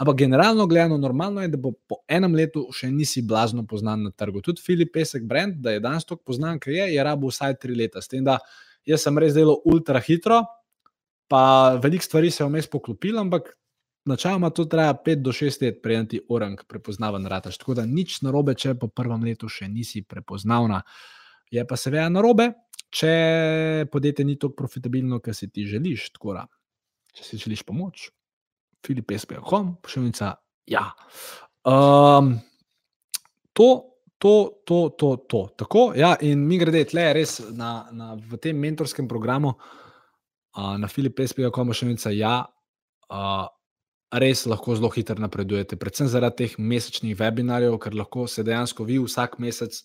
Ampak 0.00 0.16
generalno 0.16 0.66
gledano, 0.66 0.96
normalno 0.98 1.44
je, 1.44 1.52
da 1.52 1.72
po 1.88 2.00
enem 2.08 2.36
letu 2.36 2.66
še 2.72 2.88
nisi 2.90 3.20
blazno 3.22 3.64
poznan 3.68 4.08
na 4.08 4.10
trgu. 4.10 4.40
Tudi 4.44 4.64
Filip 4.64 4.92
Pesek, 4.92 5.24
brand, 5.28 5.60
da 5.60 5.76
je 5.76 5.84
danes 5.84 6.08
tako 6.08 6.32
poznan, 6.32 6.60
ker 6.60 6.72
je, 6.72 6.88
je 6.96 7.04
rabo 7.04 7.32
vsaj 7.32 7.58
tri 7.60 7.76
leta. 7.76 8.00
S 8.00 8.12
tem, 8.12 8.24
da 8.24 8.38
jaz 8.88 9.04
sem 9.04 9.20
res 9.20 9.36
delal 9.36 9.60
ultra 9.68 10.00
hitro, 10.04 10.42
pa 11.32 11.78
veliko 11.80 12.04
stvari 12.04 12.32
se 12.32 12.42
je 12.42 12.48
vmes 12.48 12.68
poklopilo, 12.68 13.20
ampak 13.20 13.54
načeloma 14.04 14.50
to 14.50 14.64
traja 14.64 14.94
5 15.06 15.22
do 15.22 15.32
6 15.32 15.62
let, 15.62 15.82
preden 15.82 16.08
ti 16.08 16.20
orang 16.28 16.58
prepoznaven 16.68 17.26
rataš. 17.26 17.58
Tako 17.58 17.74
da 17.74 17.86
nič 17.86 18.20
narobe, 18.22 18.54
če 18.54 18.74
po 18.74 18.88
prvem 18.88 19.24
letu 19.24 19.48
še 19.48 19.68
nisi 19.68 20.02
prepoznavna. 20.02 20.82
Je 21.52 21.64
pa 21.68 21.76
seveda 21.76 22.08
narobe, 22.08 22.50
če 22.92 23.12
podjetje 23.92 24.24
ni 24.24 24.38
tako 24.38 24.56
profitabilno, 24.64 25.20
kot 25.20 25.36
si 25.36 25.50
ti 25.50 25.66
želiš. 25.68 26.10
Tako 26.16 26.36
da, 26.38 26.46
če 27.14 27.24
si 27.26 27.40
želiš 27.44 27.64
pomoč, 27.68 28.10
Filip 28.82 29.12
SP.com, 29.14 29.76
pošiljnica. 29.82 30.34
Ja. 30.66 30.88
Um, 31.68 32.34
to, 33.52 33.68
to, 34.18 34.34
to, 34.66 34.78
to, 34.98 35.16
to. 35.30 35.42
Tako, 35.62 35.92
ja, 35.96 36.16
in 36.20 36.42
mi 36.48 36.58
grede 36.58 36.84
tle, 36.90 37.12
res 37.14 37.38
na, 37.54 37.86
na, 37.94 38.14
v 38.18 38.40
tem 38.42 38.58
mentorskem 38.58 39.06
programu 39.10 39.54
uh, 39.54 40.74
na 40.78 40.90
Filip 40.90 41.20
SP.com, 41.22 41.70
pošiljnica. 41.70 42.10
Ja. 42.16 42.40
Uh, 43.12 43.46
res 44.12 44.44
lahko 44.46 44.76
zelo 44.76 44.90
hitro 44.92 45.16
napredujete, 45.20 45.78
predvsem 45.80 46.08
zaradi 46.08 46.44
teh 46.44 46.58
mesečnih 46.58 47.16
webinarjev, 47.18 47.78
ker 47.80 47.96
lahko 47.96 48.26
se 48.28 48.44
dejansko 48.44 48.84
vi 48.84 48.98
vsak 49.00 49.38
mesec 49.40 49.82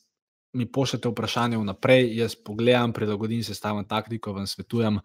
mi 0.54 0.66
pošljete 0.66 1.10
vprašanje 1.10 1.58
vnaprej, 1.58 2.08
jaz 2.18 2.36
pogledam, 2.36 2.94
prilagodim 2.94 3.44
se 3.44 3.56
stavim 3.56 3.86
taktiko, 3.86 4.34
vam 4.34 4.48
svetujem. 4.48 5.00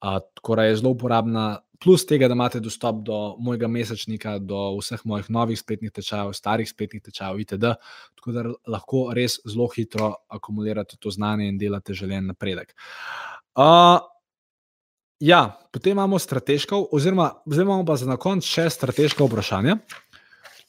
Tako 0.00 0.56
da 0.56 0.64
je 0.64 0.76
zelo 0.76 0.90
uporabna, 0.94 1.58
plus 1.82 2.06
tega, 2.06 2.28
da 2.28 2.34
imate 2.34 2.60
dostop 2.60 3.02
do 3.06 3.36
mojega 3.38 3.68
mesečnika, 3.68 4.38
do 4.38 4.76
vseh 4.78 5.00
mojih 5.04 5.30
novih 5.30 5.58
spletnih 5.58 5.92
tečajev, 5.92 6.32
starih 6.32 6.68
spletnih 6.70 7.02
tečajev, 7.02 7.40
itd. 7.42 7.72
Tako 8.18 8.32
da 8.32 8.44
lahko 8.66 9.08
res 9.14 9.40
zelo 9.46 9.66
hitro 9.74 10.12
akumulirate 10.28 10.96
to 11.00 11.10
znanje 11.10 11.48
in 11.48 11.58
delate 11.58 11.94
željen 11.94 12.30
napredek. 12.30 12.74
Uh, 13.58 13.98
Ja, 15.20 15.58
potem 15.72 15.92
imamo 15.92 16.18
strateško, 16.18 16.88
oziroma 16.92 17.32
zdaj 17.46 17.62
imamo 17.62 17.84
pa 17.84 17.96
za 17.96 18.06
na 18.06 18.16
koncu 18.16 18.46
še 18.46 18.68
strateško 18.70 19.26
vprašanje. 19.26 19.74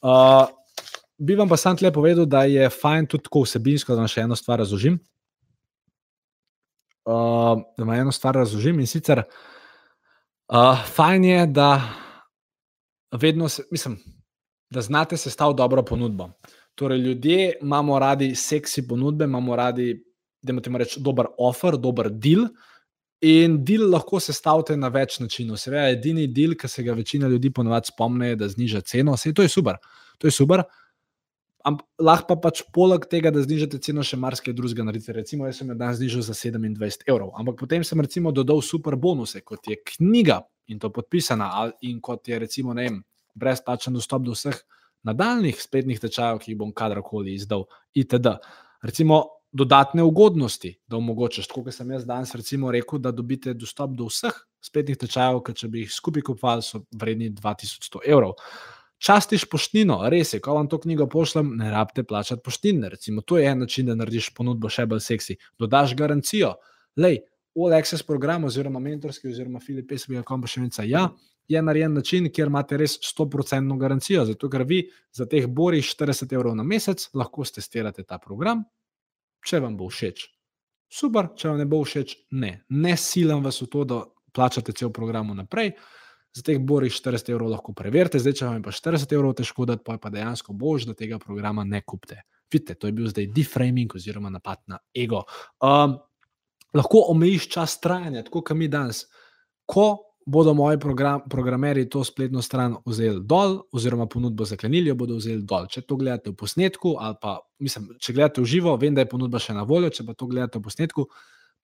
Uh, 0.02 0.48
bi 1.18 1.36
vam 1.38 1.48
pa 1.48 1.56
sam 1.60 1.76
tle 1.78 1.92
povedal, 1.94 2.26
da 2.26 2.42
je 2.50 2.66
fajn 2.70 3.06
tudi 3.06 3.28
tako 3.28 3.44
vsebinsko, 3.44 3.94
da 3.94 4.02
vam 4.02 4.10
še 4.10 4.24
eno 4.26 4.36
stvar 4.36 4.58
razložim. 4.58 4.98
Uh, 7.06 7.62
da 7.78 7.86
vam 7.86 7.94
eno 7.94 8.12
stvar 8.12 8.40
razložim 8.40 8.80
in 8.82 8.90
sicer 8.90 9.22
uh, 9.22 10.82
fajn 10.96 11.24
je, 11.24 11.46
da 11.46 11.70
vedno, 13.22 13.48
se, 13.48 13.62
mislim, 13.70 14.00
da 14.70 14.82
znate 14.82 15.16
sestaviti 15.16 15.58
dobro 15.58 15.84
ponudbo. 15.86 16.30
Torej, 16.74 16.98
ljudje 16.98 17.52
imamo 17.62 17.98
radi 17.98 18.34
seksi 18.34 18.88
ponudbe, 18.88 19.24
imamo 19.30 19.56
radi, 19.56 19.92
da 20.42 20.52
imamo 20.52 20.78
reči, 20.78 21.00
dober 21.00 21.30
offer, 21.38 21.78
dober 21.78 22.10
deal. 22.10 22.48
In 23.20 23.58
del 23.64 23.90
lahko 23.92 24.16
sestavite 24.22 24.76
na 24.80 24.88
več 24.88 25.18
načinov. 25.20 25.58
Seveda, 25.60 25.90
edini 25.92 26.24
del, 26.32 26.54
ki 26.56 26.68
se 26.72 26.84
ga 26.86 26.94
večina 26.96 27.28
ljudi 27.28 27.50
ponovadi 27.52 27.92
spomne, 27.92 28.30
je, 28.32 28.38
da 28.40 28.48
zniža 28.48 28.80
ceno. 28.80 29.16
Vse 29.18 29.34
to 29.36 29.44
je 29.44 29.52
super. 29.52 29.76
To 30.18 30.28
je 30.28 30.32
super. 30.32 30.64
Ampak 31.68 31.84
lahko 32.00 32.26
pa 32.30 32.48
pač 32.48 32.62
poleg 32.72 33.04
tega, 33.12 33.28
da 33.28 33.42
znižate 33.44 33.76
ceno, 33.84 34.00
še 34.06 34.16
marsikaj 34.16 34.54
drugega 34.56 34.86
naredite. 34.88 35.12
Recimo, 35.12 35.44
jaz 35.44 35.60
sem 35.60 35.68
jo 35.68 35.76
danes 35.76 35.98
znižal 36.00 36.24
za 36.24 36.36
27 36.38 37.04
evrov, 37.04 37.34
ampak 37.36 37.58
potem 37.60 37.84
sem 37.84 38.00
recimo 38.00 38.32
dodal 38.32 38.62
super 38.64 38.96
bonuse, 38.96 39.42
kot 39.44 39.68
je 39.68 39.76
knjiga 39.76 40.40
in 40.72 40.80
to 40.80 40.88
podpisana, 40.88 41.68
in 41.84 42.00
kot 42.00 42.30
je 42.32 42.38
recimo, 42.40 42.72
ne 42.72 42.86
vem, 42.88 42.96
brezplačen 43.36 43.92
dostop 43.92 44.24
do 44.24 44.32
vseh 44.32 44.56
nadaljnih 45.04 45.60
spletnih 45.60 46.00
tečajev, 46.00 46.40
ki 46.40 46.54
jih 46.54 46.60
bom 46.60 46.72
kadarkoli 46.72 47.36
izdal, 47.36 47.66
itd. 47.92 48.32
Recimo, 48.80 49.20
dodatne 49.52 50.02
ugodnosti, 50.02 50.74
da 50.86 50.96
omogočaš, 50.96 51.48
kot 51.50 51.72
sem 51.74 51.90
jaz 51.90 52.04
danes 52.06 52.34
recimo 52.34 52.70
rekel, 52.72 52.98
da 52.98 53.10
dobite 53.10 53.54
dostop 53.54 53.96
do 53.98 54.06
vseh 54.10 54.34
spletnih 54.62 54.98
tečajev, 55.00 55.40
ker 55.46 55.56
če 55.56 55.68
bi 55.68 55.84
jih 55.84 55.94
skupaj 55.94 56.24
kupovali, 56.28 56.62
so 56.62 56.84
vredni 56.94 57.30
2100 57.34 58.04
evrov. 58.06 58.36
Častiš 59.00 59.46
poštnino, 59.48 60.02
res 60.12 60.34
je, 60.34 60.42
ko 60.44 60.58
vam 60.58 60.68
to 60.68 60.76
knjigo 60.82 61.06
pošljem, 61.08 61.54
ne 61.56 61.70
rabite 61.72 62.04
plačati 62.04 62.42
poštine. 62.44 62.90
Recimo, 62.92 63.24
to 63.24 63.38
je 63.40 63.48
en 63.48 63.64
način, 63.64 63.88
da 63.88 63.96
narediš 63.96 64.28
ponudbo 64.36 64.68
še 64.68 64.84
bolj 64.86 65.00
seksi. 65.06 65.38
Dodaš 65.58 65.94
garancijo. 65.96 66.52
Lej, 67.00 67.22
All 67.56 67.74
Access 67.74 68.04
program, 68.06 68.44
oziroma 68.44 68.78
mentorski, 68.78 69.32
oziroma 69.32 69.60
Filip 69.64 69.88
Pesmi, 69.88 70.20
kako 70.20 70.42
pa 70.44 70.50
še 70.52 70.60
enica. 70.60 70.84
Ja, 70.84 71.06
je 71.50 71.62
narejen 71.64 71.96
način, 71.96 72.28
kjer 72.30 72.52
imate 72.52 72.76
res 72.78 72.98
100% 73.08 73.78
garancijo. 73.80 74.26
Zato, 74.28 74.50
ker 74.52 74.66
vi 74.68 74.84
za 75.16 75.26
teh 75.26 75.48
borih 75.48 75.82
40 75.82 76.36
evrov 76.36 76.54
na 76.54 76.62
mesec 76.62 77.08
lahko 77.16 77.48
testirate 77.48 78.04
ta 78.04 78.20
program, 78.22 78.62
če 79.46 79.60
vam 79.64 79.76
bo 79.78 79.88
všeč. 79.90 80.26
Super, 80.90 81.32
če 81.38 81.52
vam 81.52 81.60
ne 81.62 81.68
bo 81.70 81.82
všeč, 81.84 82.16
ne. 82.40 82.52
Ne 82.70 82.96
silam 82.98 83.44
vas 83.46 83.60
v 83.62 83.70
to, 83.70 83.84
da 83.86 84.02
plačate 84.34 84.74
cel 84.76 84.92
program 84.94 85.34
naprej 85.36 85.74
za 86.32 86.42
teh 86.46 86.60
borih 86.62 86.92
40 86.94 87.32
evrov 87.32 87.50
lahko 87.50 87.74
preverite, 87.74 88.20
zdaj 88.22 88.36
če 88.38 88.46
vam 88.46 88.60
je 88.60 88.66
pa 88.68 88.74
40 88.74 89.14
evrov 89.16 89.34
težko 89.38 89.66
dati, 89.66 89.82
pa 89.86 89.96
je 89.96 90.02
pa 90.02 90.12
dejansko 90.14 90.54
bož, 90.54 90.86
da 90.86 90.94
tega 90.94 91.18
programa 91.18 91.64
ne 91.66 91.82
kupite. 91.82 92.22
Vidite, 92.50 92.76
to 92.78 92.86
je 92.86 92.94
bil 92.94 93.10
zdaj 93.10 93.28
deframing 93.34 93.94
oziroma 93.94 94.30
napad 94.30 94.62
na 94.70 94.78
ego. 94.94 95.24
Um, 95.62 95.98
lahko 96.74 97.06
omejiš 97.10 97.48
čas 97.50 97.78
trajanja, 97.82 98.24
tako 98.26 98.44
kot 98.46 98.58
mi 98.58 98.70
danes. 98.70 99.04
Ko 99.66 100.09
bodo 100.30 100.54
moji 100.54 100.78
program, 100.78 101.24
programeri 101.30 101.88
to 101.90 102.04
spletno 102.06 102.42
stran 102.42 102.76
vzeli 102.86 103.24
dol, 103.26 103.58
oziroma 103.74 104.06
ponudbo 104.06 104.46
zaklenili, 104.46 104.92
jo 104.92 104.98
bodo 105.00 105.18
vzeli 105.18 105.42
dol. 105.42 105.66
Če 105.70 105.82
to 105.82 105.98
gledate 105.98 106.30
v 106.30 106.38
posnetku, 106.38 106.94
ali 107.00 107.18
pa 107.20 107.38
mislim, 107.58 107.90
če 107.98 108.14
gledate 108.14 108.44
v 108.44 108.50
živo, 108.54 108.76
vem, 108.78 108.94
da 108.94 109.04
je 109.04 109.10
ponudba 109.10 109.42
še 109.42 109.56
na 109.58 109.66
voljo, 109.66 109.90
če 109.90 110.06
pa 110.06 110.14
to 110.14 110.30
gledate 110.30 110.60
v 110.60 110.68
posnetku, 110.68 111.08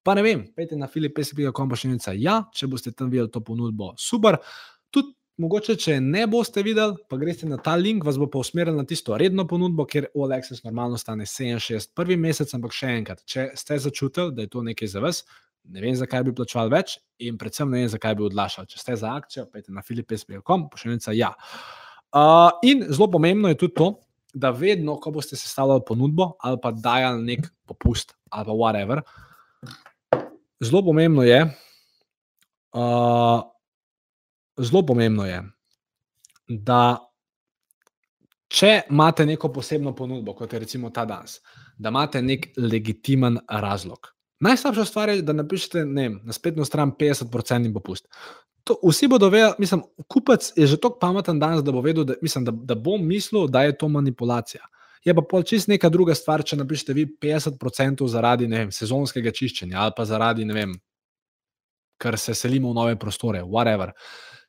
Pa 0.06 0.14
ne 0.14 0.22
vem, 0.22 0.44
pejte 0.54 0.76
na 0.78 0.86
filipesp.com, 0.86 1.66
pa 1.66 1.74
še 1.74 1.88
enica. 1.90 2.12
Ja, 2.14 2.36
če 2.54 2.68
boste 2.70 2.92
tam 2.94 3.08
videli 3.10 3.26
to 3.34 3.40
ponudbo, 3.42 3.88
super. 3.98 4.36
Tudi 4.94 5.10
mogoče, 5.42 5.74
če 5.82 5.96
ne 5.98 6.28
boste 6.30 6.62
videli, 6.62 6.94
pa 7.10 7.18
greste 7.18 7.48
na 7.50 7.58
ta 7.58 7.74
link, 7.74 8.06
vas 8.06 8.20
bo 8.22 8.28
pa 8.30 8.38
usmeril 8.38 8.78
na 8.78 8.84
tisto 8.86 9.18
redno 9.18 9.48
ponudbo, 9.50 9.82
ker 9.90 10.06
All 10.14 10.36
Access 10.36 10.62
normalno 10.62 10.94
stane 11.02 11.26
67 11.26 11.90
prvi 11.98 12.14
mesec, 12.22 12.54
ampak 12.54 12.76
še 12.78 12.92
enkrat, 13.00 13.24
če 13.26 13.48
ste 13.58 13.80
začutili, 13.82 14.36
da 14.36 14.46
je 14.46 14.52
to 14.54 14.62
nekaj 14.68 14.92
za 14.94 15.02
vas, 15.02 15.24
ne 15.68 15.82
vem, 15.82 15.94
zakaj 15.96 16.24
bi 16.26 16.34
plačal 16.36 16.70
več 16.72 16.98
in 17.22 17.38
predvsem 17.40 17.70
ne 17.70 17.82
vem, 17.82 17.90
zakaj 17.90 18.16
bi 18.18 18.26
odlašal. 18.26 18.66
Če 18.70 18.80
ste 18.80 18.96
za 19.00 19.14
akcijo, 19.16 19.46
pejte 19.50 19.72
na 19.72 19.82
še 19.82 20.88
enica. 20.88 21.14
Ja. 21.16 21.34
Uh, 22.14 22.50
in 22.62 22.84
zelo 22.88 23.10
pomembno 23.10 23.48
je 23.48 23.58
tudi 23.60 23.74
to, 23.76 23.88
da 24.36 24.50
vedno, 24.50 24.98
ko 25.00 25.10
boste 25.10 25.36
sestavljali 25.36 25.82
ponudbo 25.86 26.34
ali 26.44 26.58
pa 26.62 26.70
dajali 26.70 27.24
nek 27.24 27.48
popust 27.66 28.14
ali 28.30 28.46
pa 28.46 28.52
whatever, 28.52 29.00
zelo 30.60 30.82
pomembno 30.84 31.22
je, 31.22 31.40
uh, 32.76 33.40
zelo 34.60 34.82
pomembno 34.86 35.26
je, 35.26 35.42
da 36.48 36.98
če 38.48 38.72
imate 38.90 39.26
neko 39.26 39.50
posebno 39.52 39.94
ponudbo, 39.96 40.34
kot 40.34 40.52
je 40.52 40.60
recimo 40.62 40.90
ta 40.90 41.04
danes, 41.04 41.40
da 41.78 41.88
imate 41.88 42.22
nek 42.22 42.52
legitimen 42.56 43.38
razlog. 43.48 44.15
Najslabša 44.40 44.84
stvar 44.84 45.08
je, 45.08 45.22
da 45.22 45.32
napišete 45.32 45.84
ne, 45.84 46.10
na 46.24 46.32
spletno 46.32 46.64
stran 46.64 46.92
50% 46.98 47.72
popust. 47.74 48.08
To, 48.66 48.76
vsi 48.82 49.08
bodo 49.08 49.28
vedeli, 49.30 49.54
mislim, 49.58 49.82
kupec 50.08 50.52
je 50.56 50.66
že 50.66 50.76
tako 50.76 50.98
pameten 51.00 51.38
danes, 51.40 51.62
da 51.62 51.72
bo 51.72 51.80
vedel, 51.80 52.04
da, 52.04 52.14
mislim, 52.22 52.44
da, 52.44 52.52
da 52.52 52.74
bo 52.74 52.98
mislil, 52.98 53.46
da 53.46 53.62
je 53.62 53.78
to 53.78 53.88
manipulacija. 53.88 54.66
Je 55.04 55.14
pa 55.14 55.22
pol 55.22 55.44
čist 55.46 55.68
neka 55.70 55.88
druga 55.88 56.14
stvar, 56.18 56.42
če 56.42 56.58
napišete 56.58 56.92
vi 56.92 57.06
50% 57.22 58.08
zaradi 58.10 58.48
vem, 58.50 58.72
sezonskega 58.74 59.30
čiščenja 59.30 59.78
ali 59.78 59.94
pa 59.96 60.04
zaradi, 60.04 60.44
ne 60.44 60.54
vem, 60.54 60.72
ker 62.02 62.18
se 62.18 62.34
selimo 62.34 62.72
v 62.72 62.76
nove 62.80 62.96
prostore, 62.98 63.44
whatever. 63.46 63.94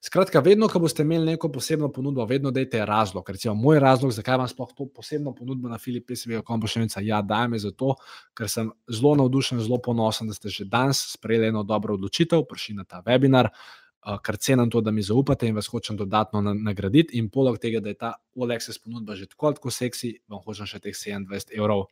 Skratka, 0.02 0.40
vedno, 0.46 0.68
ko 0.70 0.80
boste 0.80 1.02
imeli 1.02 1.26
neko 1.26 1.50
posebno 1.52 1.90
ponudbo, 1.92 2.26
vedno 2.26 2.52
dajte 2.52 2.86
razlog. 2.86 3.30
Recimo, 3.30 3.56
moj 3.56 3.80
razlog, 3.80 4.12
zakaj 4.14 4.36
imam 4.36 4.48
sploh 4.48 4.70
to 4.78 4.86
posebno 4.96 5.34
ponudbo 5.36 5.70
na 5.70 5.78
Filipi, 5.78 6.16
se 6.16 6.32
je 6.32 6.42
kompošenica. 6.42 7.02
Ja, 7.02 7.22
dajem 7.22 7.54
je 7.54 7.60
zato, 7.60 7.96
ker 8.38 8.50
sem 8.50 8.70
zelo 8.88 9.16
navdušen, 9.16 9.60
zelo 9.60 9.82
ponosen, 9.82 10.28
da 10.28 10.38
ste 10.38 10.50
že 10.54 10.66
danes 10.66 11.02
sprejeli 11.14 11.48
eno 11.48 11.64
dobro 11.64 11.98
odločitev, 11.98 12.46
prišli 12.50 12.76
na 12.76 12.84
ta 12.84 13.02
webinar. 13.06 13.50
Eh, 14.08 14.18
kar 14.24 14.38
cenim 14.38 14.70
to, 14.70 14.82
da 14.82 14.92
mi 14.92 15.02
zaupate 15.02 15.48
in 15.48 15.56
vas 15.56 15.68
hočem 15.68 15.98
dodatno 15.98 16.42
nagraditi. 16.42 17.18
In 17.18 17.30
poleg 17.30 17.58
tega, 17.60 17.82
da 17.82 17.90
je 17.90 17.98
ta 17.98 18.14
Olexes 18.36 18.78
ponudba 18.84 19.16
že 19.16 19.26
tako 19.26 19.52
tako 19.54 19.72
seksi, 19.72 20.20
vam 20.28 20.40
hočem 20.46 20.70
še 20.70 20.80
teh 20.80 20.94
27 20.94 21.58
evrov 21.58 21.88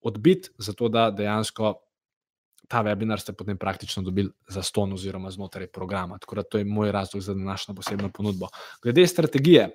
odbiti, 0.00 0.48
zato 0.58 0.88
da 0.88 1.10
dejansko 1.10 1.74
ta 2.68 2.82
webinar 2.84 3.20
ste 3.20 3.32
potem 3.32 3.58
praktično 3.58 4.02
dobili 4.02 4.30
za 4.48 4.62
ston 4.62 4.92
oziroma 4.92 5.30
znotraj 5.30 5.66
programa. 5.66 6.18
Tako 6.18 6.34
da 6.34 6.42
to 6.42 6.58
je 6.58 6.64
moj 6.64 6.92
razlog 6.92 7.22
za 7.22 7.34
današnjo 7.34 7.74
posebno 7.74 8.10
ponudbo. 8.14 8.48
Glede 8.82 9.06
strategije, 9.06 9.70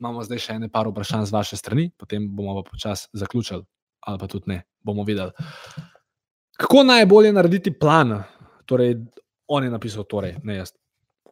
imamo 0.00 0.24
zdaj 0.24 0.38
še 0.38 0.58
ene 0.58 0.68
par 0.72 0.88
vprašanj 0.88 1.28
z 1.28 1.32
vaše 1.32 1.56
strani, 1.56 1.90
potem 1.96 2.26
bomo 2.36 2.56
pa 2.62 2.70
počasi 2.70 3.08
zaključili, 3.12 3.64
ali 4.00 4.18
pa 4.18 4.26
tudi 4.26 4.50
ne, 4.50 4.62
bomo 4.80 5.04
videli. 5.04 5.30
Kako 6.58 6.82
najbolje 6.84 7.32
narediti 7.32 7.72
plan? 7.78 8.22
Torej, 8.66 8.96
on 9.46 9.64
je 9.64 9.70
napisal, 9.70 10.04
torej, 10.04 10.36
ne 10.42 10.56
jaz. 10.56 10.72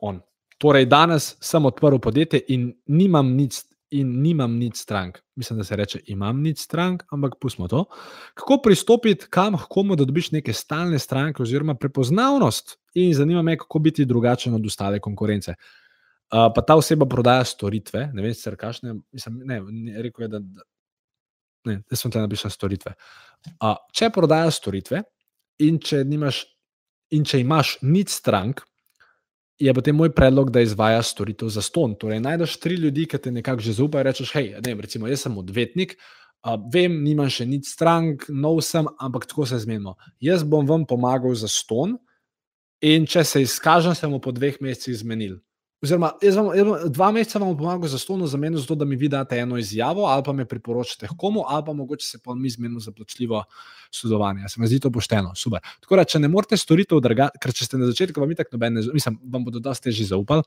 On. 0.00 0.20
Torej, 0.60 0.86
danes 0.86 1.34
sem 1.40 1.64
odprl 1.64 1.98
podjetje 1.98 2.42
in 2.52 2.70
nimam 2.86 3.32
nič, 3.36 3.62
in 3.90 4.10
nimam 4.22 4.54
nič 4.58 4.76
strank. 4.84 5.18
Mislim, 5.36 5.58
da 5.58 5.64
se 5.64 5.76
reče, 5.76 6.00
imam 6.06 6.42
nič 6.42 6.58
strank, 6.64 7.02
ampak 7.12 7.34
pustimo 7.40 7.68
to. 7.68 7.84
Kako 8.34 8.60
pristopiti 8.62 9.26
kam, 9.30 9.58
komu 9.68 9.96
da 9.96 10.04
dobiš 10.04 10.30
neke 10.30 10.52
stalne 10.52 10.98
stranke, 10.98 11.42
oziroma 11.42 11.74
prepoznavnost, 11.74 12.76
in 12.94 13.14
zanima 13.14 13.42
me, 13.42 13.56
kako 13.58 13.78
biti 13.78 14.04
drugačen 14.04 14.54
od 14.54 14.66
ostale 14.66 15.00
konkurence. 15.00 15.54
Uh, 16.30 16.46
pa 16.54 16.62
ta 16.62 16.76
oseba 16.76 17.06
prodaja 17.10 17.44
storitve, 17.44 18.10
ne 18.14 18.22
vem, 18.22 18.34
sicer 18.34 18.56
kašne, 18.56 18.94
mislim, 19.12 19.40
ne, 19.44 19.60
ne, 19.70 20.02
rekel 20.02 20.24
je, 20.24 20.28
da, 20.28 20.38
da 20.38 20.66
ne, 21.66 21.80
da 21.90 21.96
sem 21.96 22.10
te 22.10 22.22
napisal 22.22 22.50
storitve. 22.54 22.94
Uh, 23.58 23.74
če 23.92 24.12
prodaja 24.14 24.50
storitve 24.54 25.02
in 25.66 25.82
če 25.82 26.04
nimaš 26.06 26.44
In 27.10 27.26
če 27.26 27.40
imaš 27.42 27.74
nič 27.82 28.12
strank, 28.14 28.62
je 29.60 29.74
potem 29.74 29.96
moj 29.96 30.14
predlog, 30.16 30.50
da 30.50 30.62
izvajaš 30.64 31.12
storitev 31.12 31.48
za 31.52 31.62
ston. 31.62 31.94
Torej, 32.00 32.22
najdeš 32.24 32.56
tri 32.60 32.74
ljudi, 32.80 33.04
ki 33.06 33.18
te 33.18 33.32
nekako 33.32 33.60
že 33.60 33.76
zaupajo. 33.76 34.06
Rečeš, 34.08 34.32
hej, 34.32 34.54
ne, 34.64 34.74
recimo, 34.80 35.08
jaz 35.08 35.26
sem 35.26 35.36
odvetnik, 35.38 35.96
uh, 36.46 36.56
vem, 36.72 37.02
nimam 37.04 37.28
še 37.28 37.44
nič 37.46 37.68
strank, 37.74 38.24
nov 38.32 38.62
sem, 38.64 38.88
ampak 38.98 39.28
tako 39.28 39.46
se 39.46 39.60
zmenimo. 39.60 39.98
Jaz 40.20 40.46
bom 40.48 40.64
vam 40.66 40.86
pomagal 40.88 41.36
za 41.36 41.48
ston, 41.48 41.98
in 42.80 43.04
če 43.06 43.24
se 43.24 43.42
izkažem, 43.44 43.94
se 43.94 44.08
bomo 44.08 44.20
po 44.24 44.32
dveh 44.32 44.56
mesecih 44.64 44.96
zmenili. 45.02 45.38
Oziroma, 45.80 46.10
jaz 46.20 46.36
vam, 46.36 46.50
jaz 46.52 46.66
vam, 46.66 46.90
dva 46.92 47.06
meseca 47.16 47.40
vam 47.40 47.54
pomagam 47.56 47.88
za 47.88 47.98
stovno 47.98 48.26
zameno, 48.28 48.58
zato 48.60 48.74
da 48.76 48.84
mi 48.84 48.96
vi 49.00 49.08
date 49.08 49.38
eno 49.40 49.56
izjavo, 49.58 50.04
ali 50.04 50.22
pa 50.24 50.32
me 50.32 50.44
priporočate 50.44 51.08
komu, 51.18 51.44
ali 51.48 51.64
pa 51.66 51.72
mogoče 51.72 52.06
se 52.06 52.18
pa 52.24 52.34
mi 52.34 52.50
zmenimo 52.50 52.80
za 52.80 52.92
plačljivo 52.92 53.44
sodelovanje. 53.90 54.48
Se 54.48 54.60
mi 54.60 54.66
zdi 54.66 54.80
to 54.80 54.90
pošteno, 54.90 55.32
super. 55.34 55.60
Tako 55.80 55.96
da, 55.96 56.04
če 56.04 56.20
ne 56.20 56.28
morete 56.28 56.56
storitev, 56.60 57.00
ker 57.40 57.54
če 57.56 57.64
ste 57.64 57.80
na 57.80 57.88
začetku, 57.88 58.20
vam 58.20 58.36
tako 58.36 58.58
noben, 58.58 58.76
mislim, 58.92 59.16
vam 59.32 59.46
bodo 59.48 59.62
dosti 59.64 59.88
težje 59.88 60.10
zaupali, 60.12 60.44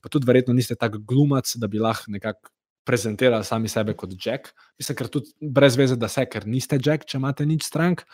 pa 0.00 0.12
tudi 0.14 0.30
verjetno 0.30 0.54
niste 0.54 0.78
tako 0.78 1.02
glumac, 1.02 1.56
da 1.58 1.66
bi 1.66 1.82
lahko 1.82 2.14
nekako 2.14 2.54
prezentirali 2.86 3.44
sami 3.44 3.68
sebe 3.68 3.96
kot 3.98 4.14
Jack. 4.14 4.54
Mislim, 4.78 4.96
ker 4.96 5.10
tudi 5.10 5.34
brez 5.42 5.74
veze, 5.76 5.98
da 5.98 6.08
se, 6.08 6.22
ker 6.30 6.46
niste 6.46 6.78
Jack, 6.78 7.02
če 7.04 7.18
imate 7.18 7.46
nič 7.46 7.66
strank. 7.66 8.06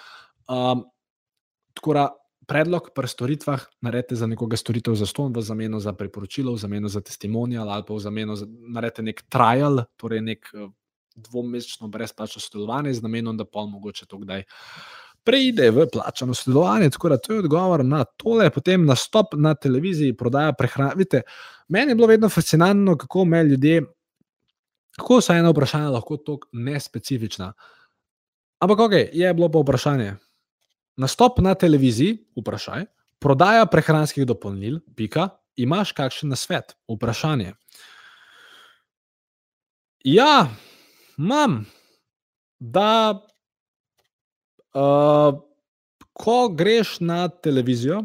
Um, 0.48 0.88
tako 1.76 1.94
da, 1.94 2.08
predlog 2.46 2.90
pri 2.94 3.08
storitvah 3.08 3.66
naredite 3.80 4.16
za 4.16 4.26
nekoga 4.26 4.56
storitev 4.56 4.94
za 4.94 5.06
ston, 5.06 5.32
v 5.32 5.42
zameno 5.42 5.80
za 5.80 5.92
priporočilo, 5.92 6.54
v 6.54 6.58
zameno 6.58 6.88
za 6.88 7.00
testimonial 7.00 7.68
ali 7.70 7.84
pa 7.86 7.94
v 7.94 8.00
zameno 8.00 8.36
za 8.36 8.46
naredite 8.48 9.02
nek 9.02 9.22
trial, 9.28 9.84
torej 9.96 10.20
nek 10.20 10.50
eh, 10.54 10.68
dvomesečno 11.14 11.88
brezplačno 11.88 12.40
sodelovanje 12.40 12.94
z 12.94 13.02
namenom, 13.02 13.36
da 13.36 13.44
pol 13.44 13.66
mogoče 13.70 14.06
to 14.06 14.18
kdaj. 14.18 14.44
Preide 15.24 15.70
v 15.70 15.86
plačano 15.88 16.34
sodelovanje, 16.34 16.90
tako 16.90 17.08
da 17.08 17.18
to 17.18 17.32
je 17.32 17.38
odgovor 17.38 17.84
na 17.84 18.04
tole, 18.04 18.50
potem 18.50 18.84
nastop 18.84 19.32
na 19.36 19.54
televiziji, 19.54 20.16
prodaja 20.16 20.52
prehrane. 20.52 21.06
Meni 21.68 21.92
je 21.92 21.94
bilo 21.94 22.06
vedno 22.06 22.28
fascinantno, 22.28 22.96
kako 22.98 23.24
me 23.24 23.44
ljudje, 23.44 23.82
kako 24.98 25.20
so 25.20 25.32
ena 25.32 25.50
vprašanja 25.50 25.90
lahko 25.90 26.16
tako 26.16 26.48
nespecifična. 26.52 27.52
Ampak, 28.58 28.80
ok, 28.80 28.92
je 29.12 29.34
bilo 29.34 29.48
pa 29.48 29.58
vprašanje, 29.58 30.14
Nastop 30.96 31.40
na 31.42 31.54
televiziji, 31.58 32.18
vprašaj, 32.38 32.84
prodaja 33.18 33.66
prehranskih 33.66 34.26
dopolnil, 34.26 34.78
pika, 34.94 35.28
imaš 35.56 35.92
kakšen 35.92 36.30
nasvet? 36.30 36.76
Vprašanje. 36.90 37.54
Ja, 40.04 40.48
imam, 41.18 41.64
da 42.60 43.24
uh, 44.74 45.40
ko 46.12 46.48
greš 46.48 46.98
na 47.00 47.28
televizijo, 47.28 48.04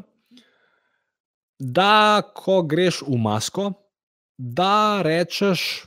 da 1.59 2.21
ko 2.35 2.61
greš 2.63 3.01
v 3.07 3.19
masko, 3.19 3.73
da 4.37 5.01
rečeš, 5.03 5.85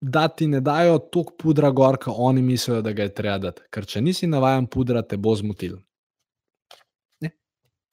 da 0.00 0.28
ti 0.28 0.46
ne 0.46 0.60
dajo 0.60 0.98
toliko 0.98 1.34
pudra 1.38 1.70
gor, 1.70 1.96
kot 1.98 2.14
oni 2.16 2.42
mislijo, 2.42 2.82
da 2.82 2.92
ga 2.92 3.02
je 3.08 3.14
treba 3.14 3.38
dati. 3.38 3.62
Ker 3.72 3.86
če 3.86 4.04
nisi 4.04 4.26
navaden 4.26 4.68
pudra, 4.70 5.02
te 5.02 5.16
bo 5.16 5.34
zmotil. 5.34 5.78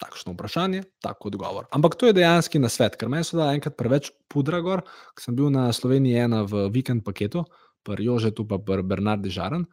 Takšno 0.01 0.33
vprašanje, 0.35 0.83
tako 0.99 1.31
odgovor. 1.31 1.69
Ampak 1.71 1.95
to 1.95 2.09
je 2.09 2.17
dejansko 2.17 2.59
na 2.59 2.69
svet, 2.69 2.97
ker 2.99 3.07
meni 3.11 3.23
so 3.23 3.39
dali 3.39 3.55
enkrat 3.55 3.77
preveč 3.79 4.11
pudra 4.27 4.59
gor, 4.59 4.83
ker 5.15 5.23
sem 5.23 5.37
bil 5.37 5.47
na 5.53 5.69
Sloveniji 5.71 6.19
ena 6.25 6.43
v 6.43 6.67
vikend 6.73 7.05
paketu, 7.05 7.45
pri 7.85 8.09
Jožetu 8.09 8.43
pa 8.49 8.59
pri 8.59 8.83
Bernardi 8.83 9.31
Žaran. 9.31 9.63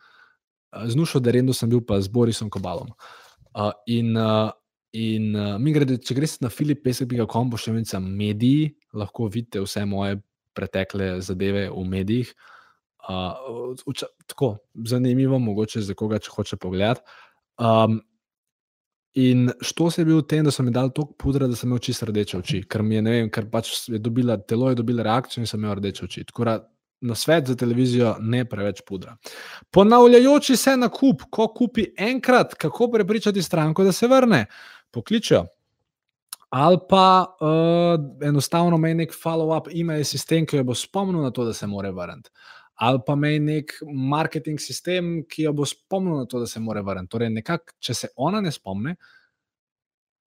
Z 0.73 0.95
Nušo 0.97 1.19
Derendu 1.19 1.57
sem 1.57 1.69
bil 1.69 1.83
pa 1.83 1.99
z 2.01 2.09
Borisom 2.09 2.53
Kobalom. 2.53 2.95
Uh, 3.53 3.75
in 3.91 4.17
uh, 4.17 4.55
In 4.93 5.33
mi 5.63 5.73
grede, 5.73 5.97
če 6.05 6.15
greš 6.19 6.37
na 6.45 6.51
filipesek.com, 6.53 7.49
boš 7.53 7.69
še 7.69 7.73
videl 7.73 8.05
mediji, 8.05 8.75
lahko 8.93 9.25
vidite 9.33 9.63
vse 9.65 9.87
moje 9.89 10.19
pretekle 10.53 11.15
zadeve 11.25 11.71
v 11.73 11.85
medijih. 11.89 12.33
Uh, 13.09 13.73
uča, 13.89 14.07
tako 14.29 14.59
zanimivo, 14.87 15.41
mogoče 15.41 15.81
za 15.83 15.97
koga, 15.99 16.21
če 16.23 16.35
hoče 16.37 16.59
pogledati. 16.61 17.01
Um, 17.57 18.03
in 19.15 19.51
što 19.61 19.91
se 19.91 20.01
je 20.01 20.05
bil 20.05 20.19
v 20.19 20.27
tem, 20.29 20.45
da 20.45 20.51
so 20.51 20.63
mi 20.63 20.71
dali 20.71 20.91
toliko 20.95 21.13
pudra, 21.19 21.47
da 21.47 21.57
sem 21.57 21.69
imel 21.69 21.79
čisto 21.79 22.07
rdeče 22.07 22.39
oči, 22.39 22.63
ker 22.69 22.83
mi 22.83 22.95
je, 22.95 23.03
ne 23.03 23.11
vem, 23.11 23.31
ker 23.31 23.49
pač 23.51 23.73
je 23.89 23.99
dobila, 23.99 24.37
telo 24.37 24.71
je 24.71 24.79
dobilo 24.81 25.03
reakcijo 25.03 25.43
in 25.43 25.47
sem 25.47 25.61
imel 25.61 25.75
rdeče 25.81 26.05
oči. 26.05 26.25
Tako 26.25 26.45
da 26.45 26.59
na 27.03 27.15
svet 27.15 27.47
za 27.47 27.57
televizijo 27.57 28.17
ne 28.21 28.45
preveč 28.45 28.81
pudra. 28.87 29.17
Ponavljajoči 29.71 30.57
se 30.57 30.77
na 30.77 30.89
kup, 30.89 31.23
ko 31.31 31.49
kupi 31.49 31.87
enkrat, 31.99 32.55
kako 32.55 32.91
prepričati 32.93 33.43
stranko, 33.43 33.85
da 33.85 33.93
se 33.93 34.07
vrne 34.07 34.47
pokličejo. 34.91 35.47
Ali 36.51 36.79
pa 36.89 37.37
uh, 37.41 38.29
enostavno 38.29 38.77
ima 38.77 38.95
nek 38.95 39.13
follow-up 39.13 39.71
e-mail 39.81 40.05
sistem, 40.05 40.47
ki 40.47 40.57
jo 40.57 40.65
bo 40.65 40.75
spomnil 40.75 41.23
na 41.23 41.31
to, 41.31 41.45
da 41.45 41.53
se 41.53 41.67
mora 41.67 41.91
vrniti. 41.91 42.31
Ali 42.75 42.99
pa 43.07 43.13
ima 43.13 43.31
nek 43.39 43.75
marketing 43.93 44.61
sistem, 44.61 45.23
ki 45.29 45.49
jo 45.49 45.53
bo 45.53 45.67
spomnil 45.69 46.23
na 46.23 46.27
to, 46.27 46.41
da 46.41 46.47
se 46.47 46.61
mora 46.61 46.81
vrniti. 46.81 47.11
Torej, 47.13 47.31
nekako, 47.31 47.77
če 47.81 47.95
se 47.95 48.09
ona 48.17 48.41
ne 48.41 48.53
spomne, 48.53 48.97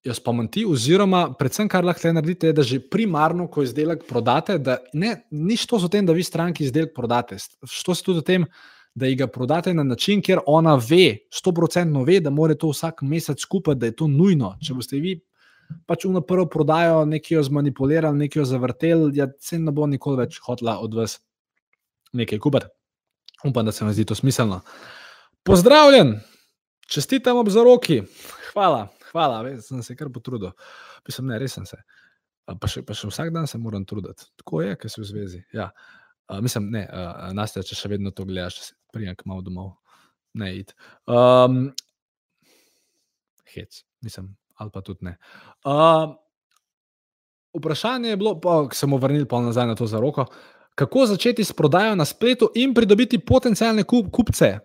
jo 0.05 0.13
spomni, 0.13 0.65
oziroma, 0.69 1.25
predvsem, 1.39 1.67
kar 1.69 1.85
lahko 1.85 2.13
naredite, 2.13 2.51
je, 2.51 2.53
da 2.53 2.63
že 2.63 2.79
primarno, 2.79 3.47
ko 3.51 3.65
izdelek 3.65 4.05
prodate, 4.07 4.59
da 4.61 4.77
ne, 4.93 5.15
ni 5.31 5.57
to 5.57 5.81
o 5.81 5.89
tem, 5.89 6.05
da 6.05 6.13
vi 6.13 6.23
stranki 6.23 6.63
izdelek 6.63 6.93
prodate. 6.95 7.37
Što 7.65 7.95
se 7.95 8.03
tudi 8.03 8.19
o 8.19 8.25
tem, 8.25 8.45
da 8.95 9.09
jih 9.09 9.25
prodate 9.33 9.73
na 9.73 9.83
način, 9.83 10.21
kjer 10.21 10.39
ona 10.47 10.75
ve, 10.75 11.27
sto 11.33 11.51
procentno 11.51 12.03
ve, 12.03 12.19
da 12.19 12.29
mora 12.29 12.55
to 12.55 12.69
vsak 12.69 13.01
mesec 13.01 13.41
skupaj, 13.41 13.75
da 13.75 13.89
je 13.89 13.95
to 13.95 14.07
nujno. 14.07 14.55
Če 14.63 14.73
boste 14.73 15.01
vi 15.03 15.17
pač 15.89 16.05
v 16.05 16.21
prvo 16.21 16.45
prodajo 16.45 17.05
nekaj 17.09 17.43
zmanipulirali, 17.49 18.25
nekaj 18.25 18.45
zavrteli, 18.45 19.11
ja, 19.17 19.27
se 19.39 19.59
ne 19.59 19.71
bo 19.71 19.87
nikoli 19.87 20.21
več 20.23 20.39
hotla 20.45 20.77
od 20.79 20.93
vas 20.93 21.19
nekaj 22.15 22.39
kupiti. 22.39 22.69
Upam, 23.45 23.65
da 23.65 23.73
se 23.75 23.85
vam 23.85 23.93
zdi 23.93 24.05
to 24.05 24.15
smiselno. 24.15 24.61
Pozdravljen, 25.45 26.15
čestitam 26.89 27.37
ob 27.37 27.49
zaroki. 27.53 28.01
Hvala, 28.53 28.87
hvala, 29.11 29.41
Vez, 29.45 29.67
sem 29.67 29.83
se 29.83 29.95
kar 29.95 30.09
potrudil. 30.13 30.55
Pisem, 31.05 31.27
ne, 31.29 31.37
res 31.39 31.53
sem 31.57 31.67
se. 31.69 31.77
Pa 32.45 32.69
še, 32.69 32.81
pa 32.85 32.95
še 32.97 33.09
vsak 33.09 33.31
dan 33.33 33.49
se 33.49 33.59
moram 33.61 33.85
truditi. 33.85 34.27
Tako 34.41 34.63
je, 34.63 34.75
ker 34.81 34.91
si 34.91 35.01
v 35.01 35.09
zvezi. 35.09 35.41
Ja. 35.53 35.69
Uh, 36.29 36.39
mislim, 36.41 36.71
ne, 36.73 36.85
uh, 36.89 37.29
Nastja, 37.37 37.61
če 37.65 37.77
še 37.77 37.91
vedno 37.91 38.13
to 38.15 38.25
gledaš, 38.25 38.71
prijem 38.93 39.17
k 39.17 39.27
malu 39.29 39.45
domov, 39.45 39.75
ne 40.41 40.49
id. 40.57 40.73
Um, 41.05 41.67
hec, 43.53 43.83
nisem, 44.05 44.31
ali 44.57 44.73
pa 44.73 44.81
tudi 44.85 45.05
ne. 45.05 45.17
Uh, 45.61 46.15
vprašanje 47.57 48.09
je 48.09 48.17
bilo, 48.17 48.39
pa 48.41 48.63
se 48.73 48.85
bomo 48.85 48.97
vrnili 49.03 49.27
pa 49.29 49.41
nazaj 49.41 49.67
na 49.67 49.75
to 49.77 49.87
za 49.87 50.01
roko. 50.01 50.25
Kako 50.75 51.05
začeti 51.05 51.43
s 51.43 51.53
prodajo 51.53 51.95
na 51.95 52.05
spletu 52.05 52.49
in 52.55 52.73
pridobiti 52.73 53.19
potencijalne 53.19 53.83
kup 53.83 54.11
kupce? 54.11 54.57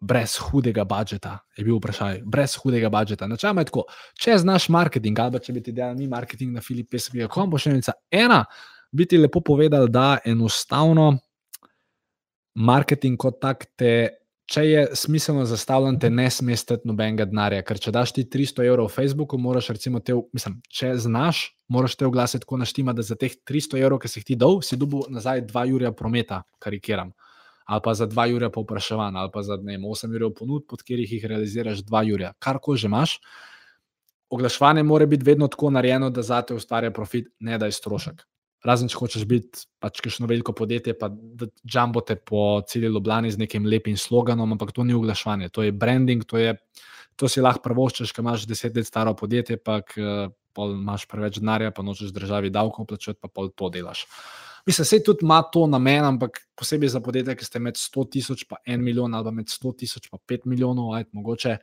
Brez 0.00 0.38
hudega 0.40 0.84
budžeta, 0.84 1.38
je 1.56 1.64
bil 1.64 1.76
vprašanje. 1.76 2.22
Brez 2.26 2.56
hudega 2.58 2.88
budžeta. 2.90 3.28
Načeloma 3.30 3.60
je 3.62 3.68
tako, 3.70 3.84
če 4.18 4.38
znaš 4.38 4.68
marketing, 4.72 5.18
ali 5.20 5.40
če 5.40 5.52
bi 5.52 5.62
ti 5.62 5.72
delal 5.72 5.94
mi 5.94 6.08
marketing 6.10 6.56
na 6.56 6.64
Filipesovih, 6.64 7.28
bo 7.28 7.60
še 7.60 7.76
ena 8.10 8.40
bi 8.92 9.06
ti 9.06 9.18
lepo 9.18 9.40
povedal, 9.40 9.86
da 9.88 10.18
enostavno 10.24 11.12
marketing 12.54 13.16
kot 13.16 13.40
tak 13.40 13.66
te. 13.76 14.21
Če 14.50 14.62
je 14.66 14.80
smiselno 14.98 15.44
zastavljen, 15.46 16.00
te 16.02 16.10
ne 16.10 16.26
smeš 16.30 16.64
stati 16.64 16.88
nobenega 16.88 17.24
denarja. 17.30 17.62
Ker 17.66 17.78
če 17.80 17.92
daš 17.94 18.12
ti 18.16 18.24
300 18.28 18.64
evrov 18.66 18.88
v 18.90 18.94
Facebooku, 18.96 19.38
moraš, 19.38 19.70
recimo, 19.76 20.00
te, 20.02 20.16
mislim, 20.34 20.58
če 20.66 20.96
znaš, 21.04 21.44
moraš 21.70 21.94
te 21.96 22.08
oglase 22.08 22.40
tako 22.42 22.58
naštima, 22.60 22.92
da 22.92 23.04
za 23.06 23.16
teh 23.18 23.36
300 23.48 23.78
evrov, 23.80 24.00
ki 24.02 24.10
si 24.10 24.18
jih 24.18 24.26
ti 24.32 24.38
dal, 24.38 24.58
si 24.66 24.76
dobil 24.80 25.06
nazaj 25.14 25.44
2 25.52 25.64
jurja 25.70 25.92
prometa, 25.94 26.42
karikiram. 26.62 27.14
Ali 27.70 27.84
pa 27.84 27.94
za 27.94 28.08
2 28.10 28.26
jurja 28.32 28.50
povpraševanja, 28.50 29.22
ali 29.22 29.32
pa 29.32 29.44
za 29.46 29.56
vem, 29.62 29.86
8 29.86 30.10
jurjev 30.10 30.34
ponud, 30.42 30.66
pod 30.68 30.82
katerih 30.82 31.14
jih 31.16 31.30
realiziraš 31.30 31.86
2 31.86 32.04
jurja. 32.10 32.34
Kar 32.42 32.58
ko 32.58 32.74
že 32.76 32.90
imaš, 32.90 33.20
oglaševanje 34.32 34.82
mora 34.82 35.06
biti 35.06 35.24
vedno 35.24 35.46
tako 35.48 35.70
narejeno, 35.70 36.10
da 36.10 36.26
za 36.26 36.42
te 36.42 36.58
ustvarja 36.58 36.90
profit, 36.90 37.30
ne 37.38 37.58
da 37.62 37.70
je 37.70 37.78
strošek 37.78 38.26
razen 38.66 38.90
če 38.90 38.98
hočeš 38.98 39.26
biti 39.28 39.64
pač 39.82 40.00
kakšno 40.04 40.28
veliko 40.30 40.54
podjetje, 40.56 40.94
pa 40.98 41.08
da 41.10 41.48
jumbote 41.62 42.16
po 42.16 42.62
celi 42.68 42.90
Ljubljani 42.92 43.32
z 43.34 43.42
nekim 43.42 43.66
lepim 43.66 43.96
sloganom, 43.98 44.54
ampak 44.54 44.72
to 44.74 44.86
ni 44.86 44.94
oglaševanje, 44.94 45.50
to 45.50 45.66
je 45.66 45.74
branding, 45.74 46.24
to, 46.28 46.38
je, 46.38 46.54
to 47.18 47.28
si 47.28 47.42
lahko 47.42 47.64
prvoščeš, 47.66 48.14
ker 48.14 48.24
imaš 48.24 48.46
deset 48.50 48.76
let 48.78 48.86
staro 48.86 49.16
podjetje, 49.18 49.58
pa 49.58 49.80
imaš 50.62 51.08
preveč 51.10 51.40
denarja, 51.40 51.74
pa 51.74 51.82
nočeš 51.82 52.14
državi 52.14 52.52
davkov 52.54 52.86
plačati, 52.90 53.18
pa 53.20 53.28
pol 53.28 53.50
to 53.56 53.72
delaš. 53.72 54.06
Mislim, 54.66 54.86
se 54.86 55.02
tudi 55.02 55.26
ima 55.26 55.40
to 55.42 55.66
namen, 55.66 56.04
ampak 56.04 56.38
posebej 56.54 56.92
za 56.94 57.00
podjetje, 57.02 57.34
ki 57.34 57.44
ste 57.44 57.58
med 57.58 57.74
100 57.74 58.04
tisoč 58.14 58.44
in 58.46 58.78
1 58.78 58.84
milijon, 58.84 59.14
ali 59.14 59.32
med 59.34 59.50
100 59.50 59.72
tisoč 59.78 60.06
in 60.06 60.18
5 60.28 60.46
milijonov, 60.46 60.92
ajt, 60.94 61.08
mogoče. 61.12 61.56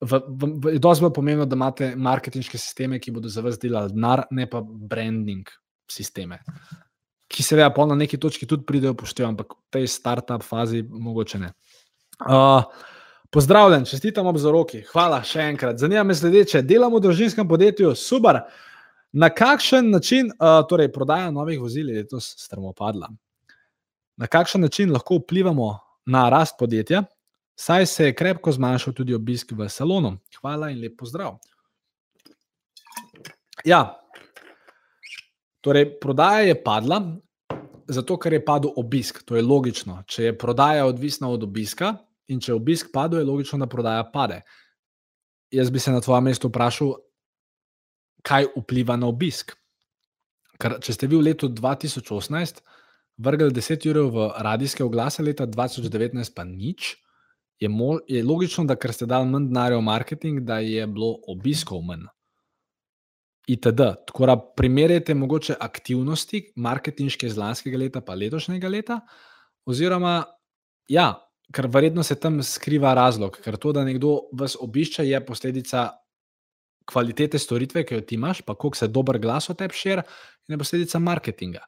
V, 0.00 0.20
v, 0.28 0.50
v, 0.62 0.74
je 0.76 0.80
dosti 0.80 1.04
bolj 1.04 1.12
pomembno, 1.18 1.48
da 1.50 1.58
imate 1.58 1.90
marketinške 1.96 2.58
sisteme, 2.58 3.00
ki 3.02 3.10
bodo 3.10 3.28
za 3.28 3.42
vas 3.42 3.58
delali 3.58 3.90
denar, 3.92 4.22
ne 4.30 4.46
pa 4.48 4.62
branding, 4.62 5.50
sisteme, 5.92 6.40
ki 7.30 7.44
seveda 7.46 7.70
pa 7.74 7.86
na 7.86 7.94
neki 7.98 8.18
točki 8.20 8.46
tudi 8.46 8.66
pridejo 8.66 8.94
poštevati, 8.94 9.30
ampak 9.30 9.54
v 9.54 9.76
tej 9.76 9.86
start-up 9.90 10.44
fazi 10.46 10.82
mogoče 10.82 11.38
ne. 11.38 11.52
Uh, 12.20 12.64
pozdravljen, 13.30 13.84
čestitam 13.84 14.26
ob 14.26 14.38
zaroki, 14.38 14.82
hvala 14.90 15.22
še 15.24 15.46
enkrat. 15.52 15.78
Zanima 15.80 16.02
me 16.04 16.14
sledeče, 16.14 16.62
delamo 16.66 16.98
v 16.98 17.06
družinskem 17.06 17.48
podjetju, 17.48 17.94
super. 17.96 18.42
Na 19.12 19.30
kakšen 19.34 19.90
način, 19.90 20.30
uh, 20.30 20.60
torej 20.70 20.90
prodaja 20.92 21.30
novih 21.34 21.60
vozil 21.60 21.88
je 21.90 22.02
letos 22.02 22.34
strmo 22.38 22.72
padla? 22.76 23.08
Na 24.20 24.26
kakšen 24.26 24.60
način 24.60 24.92
lahko 24.92 25.18
vplivamo 25.22 25.72
na 26.06 26.28
rast 26.30 26.58
podjetja, 26.58 27.04
saj 27.58 27.86
se 27.86 28.04
je 28.10 28.14
krepko 28.14 28.52
zmanjšal 28.52 28.94
tudi 28.94 29.14
obisk 29.14 29.52
v 29.56 29.68
salonu? 29.68 30.16
Hvala 30.40 30.70
in 30.70 30.80
lep 30.82 30.98
pozdrav. 30.98 31.38
Ja, 33.64 33.99
Torej, 35.60 35.98
prodaja 36.00 36.46
je 36.48 36.56
padla, 36.64 37.00
zato 37.88 38.16
ker 38.16 38.32
je 38.32 38.44
padel 38.44 38.72
obisk. 38.76 39.22
To 39.28 39.36
je 39.36 39.44
logično. 39.44 40.02
Če 40.08 40.30
je 40.30 40.38
prodaja 40.38 40.86
odvisna 40.88 41.28
od 41.28 41.44
obiska 41.44 41.94
in 42.32 42.40
če 42.40 42.52
je 42.52 42.56
obisk 42.56 42.92
padel, 42.94 43.20
je 43.20 43.28
logično, 43.28 43.58
da 43.60 43.68
prodaja 43.68 44.04
pade. 44.12 44.40
Jaz 45.52 45.70
bi 45.70 45.82
se 45.82 45.92
na 45.92 46.00
tvojem 46.00 46.30
mestu 46.30 46.48
vprašal, 46.48 46.94
kaj 48.24 48.52
vpliva 48.56 48.96
na 48.96 49.08
obisk. 49.10 49.56
Ker, 50.60 50.78
če 50.80 50.94
ste 50.94 51.08
vi 51.08 51.18
v 51.18 51.26
letu 51.30 51.48
2018 51.48 52.62
vrgli 53.20 53.52
10 53.56 53.86
ur 53.90 54.00
v 54.14 54.26
radijske 54.44 54.84
oglase, 54.84 55.24
leta 55.24 55.46
2019 55.48 56.34
pa 56.36 56.44
nič, 56.44 56.94
je, 57.60 57.68
mo, 57.68 57.98
je 58.08 58.22
logično, 58.24 58.64
da 58.64 58.76
ker 58.80 58.94
ste 58.96 59.08
dali 59.08 59.28
manj 59.28 59.50
denarja 59.50 59.80
v 59.80 59.84
marketing, 59.84 60.40
da 60.48 60.60
je 60.64 60.86
bilo 60.88 61.18
obiskov 61.28 61.82
manj 61.84 62.08
itd. 63.52 63.86
Tako 64.06 64.26
da 64.26 64.36
primerjate 64.56 65.14
mogoče 65.14 65.56
aktivnosti, 65.60 66.44
marketinške 66.56 67.26
iz 67.26 67.38
lanskega 67.38 67.78
leta, 67.78 68.02
pa 68.04 68.14
letošnjega 68.14 68.68
leta, 68.68 69.00
oziroma, 69.66 70.22
ja, 70.88 71.12
ker 71.54 71.66
verjetno 71.70 72.02
se 72.06 72.14
tam 72.20 72.40
skriva 72.46 72.94
razlog, 72.94 73.40
ker 73.42 73.58
to, 73.58 73.72
da 73.74 73.84
nekdo 73.84 74.16
vas 74.38 74.56
obišče, 74.60 75.06
je 75.08 75.24
posledica 75.26 75.88
kvalitete 76.90 77.38
storitve, 77.38 77.84
ki 77.86 77.98
jo 77.98 78.06
ti 78.06 78.16
imaš, 78.18 78.42
pa 78.46 78.54
koliko 78.54 78.78
se 78.78 78.88
dober 78.88 79.18
glas 79.18 79.50
o 79.50 79.54
tebi 79.54 79.76
širi, 79.76 80.02
in 80.48 80.54
je 80.54 80.58
posledica 80.58 80.98
marketinga. 80.98 81.64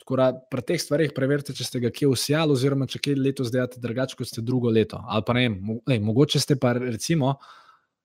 Tako 0.00 0.16
da 0.16 0.26
pri 0.50 0.62
teh 0.66 0.80
stvarih 0.80 1.12
preverite, 1.14 1.54
če 1.54 1.64
ste 1.66 1.80
ga 1.82 1.90
kje 1.94 2.08
usijali, 2.10 2.54
oziroma 2.56 2.86
če 2.90 2.98
kje 3.02 3.16
letos 3.18 3.50
delate 3.52 3.80
drugače, 3.82 4.16
kot 4.18 4.30
ste 4.30 4.42
drugo 4.42 4.70
leto. 4.72 4.98
Ali 5.06 5.26
pa 5.26 5.36
ne, 5.36 5.48
mo, 5.52 5.78
lej, 5.86 6.00
mogoče 6.02 6.40
ste 6.42 6.56
pa 6.58 6.72
recimo 6.78 7.36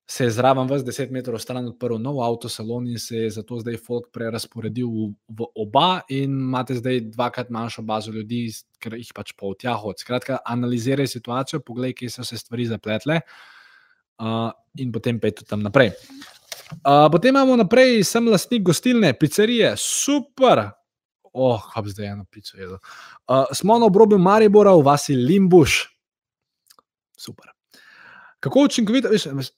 se 0.07 0.23
je 0.23 0.31
zraven 0.31 0.67
vas 0.69 0.83
10 0.85 1.11
metrov 1.11 1.39
stran 1.41 1.65
odprl 1.65 1.97
nov 1.97 2.21
avtosalon 2.21 2.87
in 2.87 2.99
se 2.99 3.17
je 3.17 3.29
zato 3.39 3.57
zdaj 3.59 3.77
folk 3.81 4.11
prerasporedil 4.13 4.87
v, 4.87 5.07
v 5.29 5.47
oba 5.55 6.01
in 6.09 6.29
imate 6.45 6.77
zdaj 6.77 7.01
dvakrat 7.09 7.49
manjšo 7.49 7.81
bazo 7.81 8.13
ljudi, 8.13 8.45
ker 8.79 8.93
jih 8.93 9.09
pač 9.15 9.33
po 9.33 9.53
tja 9.57 9.73
hod. 9.81 9.97
Skratka, 9.99 10.37
analiziraj 10.45 11.09
situacijo, 11.09 11.63
poglej, 11.65 11.95
kje 11.97 12.11
so 12.19 12.27
se 12.27 12.37
stvari 12.37 12.67
zapletle 12.69 13.19
uh, 14.21 14.51
in 14.77 14.93
potem 14.93 15.19
pej 15.19 15.39
tudi 15.39 15.49
tam 15.49 15.65
naprej. 15.65 15.95
Uh, 16.85 17.09
potem 17.11 17.33
imamo 17.33 17.57
naprej, 17.57 18.03
sem 18.05 18.29
lastnik 18.29 18.63
gostilne, 18.65 19.13
pizzerije, 19.17 19.73
super. 19.81 20.67
Oh, 21.33 21.65
bi 21.83 21.89
zdaj 21.89 22.13
eno 22.13 22.29
pico 22.31 22.57
jedel. 22.57 22.77
Uh, 23.27 23.49
smo 23.53 23.79
na 23.79 23.89
obrobju 23.89 24.21
Maribora 24.21 24.71
v 24.77 24.85
vasi 24.85 25.17
Limbuš. 25.17 25.81
Super. 27.17 27.49
Kako 28.39 28.69
učinkovito, 28.69 29.09
veš, 29.09 29.49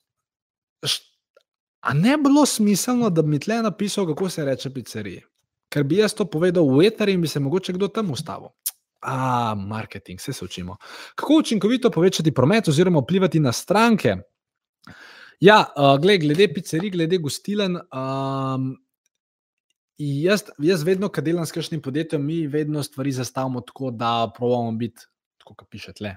A 1.80 1.94
ne 1.94 2.18
bi 2.18 2.24
bilo 2.24 2.46
smiselno, 2.46 3.10
da 3.10 3.22
bi 3.22 3.30
mi 3.30 3.40
tle 3.40 3.62
napisal, 3.62 4.08
kako 4.08 4.30
se 4.30 4.46
reče 4.46 4.74
pizzeriji? 4.74 5.22
Ker 5.70 5.84
bi 5.84 6.02
jaz 6.02 6.16
to 6.16 6.26
povedal 6.26 6.68
v 6.68 6.88
eter 6.88 7.10
in 7.10 7.22
bi 7.22 7.28
se 7.28 7.40
mogoče 7.40 7.74
kdo 7.74 7.88
tam 7.88 8.12
ustavil. 8.12 8.50
A, 9.02 9.56
marketing, 9.56 10.20
vse 10.20 10.34
se 10.34 10.46
učimo. 10.46 10.78
Kako 11.16 11.38
učinkovito 11.40 11.92
povečati 11.92 12.34
promet 12.34 12.68
oziroma 12.68 13.00
vplivati 13.00 13.40
na 13.40 13.52
stranke? 13.52 14.16
Ja, 15.40 15.60
uh, 15.76 16.00
gled, 16.02 16.22
glede 16.22 16.48
pizzerij, 16.54 16.92
glede 16.92 17.18
gostilen. 17.22 17.78
Um, 17.78 18.72
jaz, 19.98 20.48
jaz 20.58 20.84
vedno, 20.84 21.10
kad 21.10 21.24
delam 21.24 21.46
s 21.46 21.54
kakšnim 21.54 21.82
podjetjem, 21.82 22.26
mi 22.26 22.48
vedno 22.48 22.84
stvari 22.84 23.12
zastavimo 23.12 23.62
tako, 23.62 23.92
da 23.92 24.32
pravimo 24.38 24.72
biti, 24.72 25.06
tako 25.38 25.54
kot 25.54 25.70
piše 25.70 25.94
tle, 25.94 26.16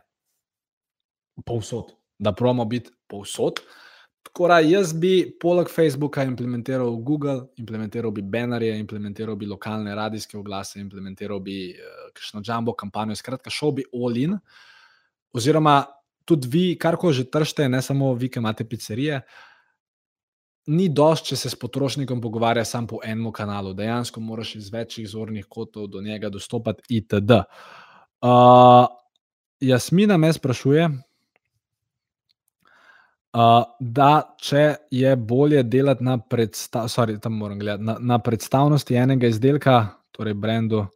povsod. 1.46 1.92
Da 2.18 2.32
pravimo 2.32 2.64
biti 2.64 2.90
povsod. 3.06 3.60
Uh, 3.60 3.89
Tako 4.22 4.48
da 4.48 4.58
jaz 4.60 4.92
bi 4.92 5.36
poleg 5.40 5.68
Facebooka 5.72 6.22
implementiral 6.24 6.90
Google, 6.96 7.46
implementiral 7.56 8.12
bi 8.12 8.22
banerje, 8.22 8.74
implementiral 8.78 9.36
bi 9.36 9.46
lokalne 9.48 9.94
radijske 9.94 10.38
oglase, 10.38 10.80
implementiral 10.80 11.40
bi 11.40 11.70
uh, 11.72 12.10
kakšno 12.14 12.42
jumbo 12.46 12.74
kampanjo. 12.76 13.16
Skratka, 13.16 13.50
šel 13.50 13.72
bi 13.78 13.86
all 13.94 14.16
in. 14.16 14.36
Oziroma, 15.32 15.82
tudi 16.24 16.48
vi, 16.48 16.64
kar 16.78 16.98
ko 17.00 17.12
že 17.12 17.30
tržite, 17.30 17.68
ne 17.68 17.82
samo 17.82 18.12
vi, 18.14 18.28
ki 18.30 18.38
imate 18.42 18.66
pizzerije. 18.68 19.20
Ni 20.70 20.88
dosti, 20.92 21.32
če 21.32 21.36
se 21.40 21.50
s 21.50 21.58
potrošnikom 21.58 22.20
pogovarja 22.20 22.64
samo 22.68 22.86
po 22.86 22.98
enem 23.04 23.32
kanalu, 23.32 23.72
dejansko 23.74 24.20
moraš 24.20 24.54
iz 24.60 24.68
večjih 24.70 25.08
zornih 25.08 25.46
kotov 25.48 25.88
do 25.88 26.02
njega 26.04 26.28
dostopati, 26.28 26.84
itd. 27.00 27.40
Uh, 28.20 28.84
Jasmina 29.60 30.16
me 30.16 30.32
sprašuje, 30.32 30.88
Uh, 33.30 33.62
da, 33.78 34.34
če 34.42 34.62
je 34.90 35.10
bolje 35.16 35.62
delati 35.62 36.02
na, 36.04 36.16
predstav, 36.18 36.88
sorry, 36.90 37.14
gledati, 37.58 37.84
na, 37.84 37.94
na 38.00 38.18
predstavnosti 38.18 38.94
enega 38.94 39.28
izdelka, 39.30 39.86
torej 40.10 40.34
brendu. 40.34 40.86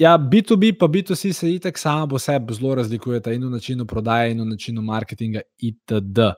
Ja, 0.00 0.18
B2B 0.18 0.78
pa 0.78 0.88
B2C 0.88 1.32
se 1.32 1.50
itek 1.54 1.78
samo 1.78 2.08
po 2.08 2.18
sebi 2.18 2.54
zelo 2.54 2.74
razlikujeta 2.74 3.32
in 3.32 3.44
v 3.44 3.50
načinu 3.50 3.86
prodaje, 3.86 4.32
in 4.32 4.40
v 4.40 4.46
načinu 4.46 4.82
marketinga, 4.82 5.40
itd. 5.58 6.32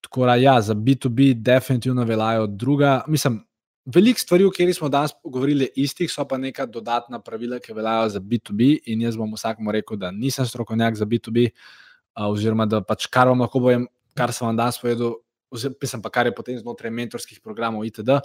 Tako 0.00 0.26
da, 0.26 0.34
ja, 0.34 0.60
za 0.60 0.74
B2B 0.74 1.34
definitivno 1.34 2.04
veljajo 2.04 2.46
druga. 2.46 3.00
Mislim, 3.06 3.40
veliko 3.84 4.20
stvari, 4.20 4.44
o 4.44 4.50
katerih 4.50 4.76
smo 4.76 4.88
danes 4.88 5.14
govorili, 5.24 5.68
istih, 5.76 6.10
so 6.10 6.24
pa 6.28 6.38
neka 6.38 6.66
dodatna 6.66 7.18
pravila, 7.18 7.58
ki 7.58 7.72
veljajo 7.72 8.08
za 8.08 8.20
B2B. 8.20 8.78
In 8.86 9.02
jaz 9.02 9.16
bom 9.16 9.34
vsakmu 9.34 9.72
rekel, 9.72 9.96
da 9.96 10.10
nisem 10.10 10.46
strokovnjak 10.46 10.96
za 10.96 11.06
B2B, 11.06 11.50
uh, 11.50 12.26
oziroma 12.26 12.66
da 12.66 12.82
pač 12.82 13.06
kar 13.06 13.28
vam 13.28 13.46
lahko 13.46 13.62
povem, 13.62 13.86
kar 14.16 14.32
sem 14.32 14.46
vam 14.46 14.56
danes 14.56 14.78
povedal, 14.80 15.18
oziroma 15.54 16.02
pa 16.02 16.10
kar 16.10 16.26
je 16.26 16.34
potem 16.34 16.58
znotraj 16.58 16.90
mentorskih 16.90 17.40
programov 17.42 17.86
itd. 17.86 18.18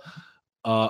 Uh, 0.66 0.90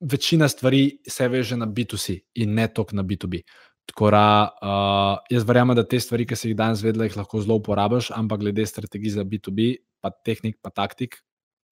večina 0.00 0.48
stvari 0.48 0.98
se 1.08 1.28
veže 1.28 1.56
na 1.56 1.66
B2C 1.66 2.20
in 2.42 2.54
ne 2.54 2.68
toliko 2.68 2.96
na 2.96 3.02
B2B. 3.02 3.42
Tako 3.86 4.10
da 4.10 4.26
uh, 4.62 5.18
jaz 5.30 5.46
verjamem, 5.46 5.76
da 5.78 5.84
te 5.86 5.98
stvari, 6.00 6.26
ki 6.26 6.36
si 6.36 6.50
jih 6.50 6.58
danes 6.58 6.82
vedela, 6.82 7.06
jih 7.06 7.16
lahko 7.18 7.40
zelo 7.42 7.58
uporabiš, 7.60 8.10
ampak 8.14 8.42
glede 8.42 8.66
strategij 8.66 9.14
za 9.14 9.24
B2B, 9.24 9.76
pa 10.02 10.10
tehnik, 10.10 10.58
pa 10.62 10.70
taktik, 10.74 11.20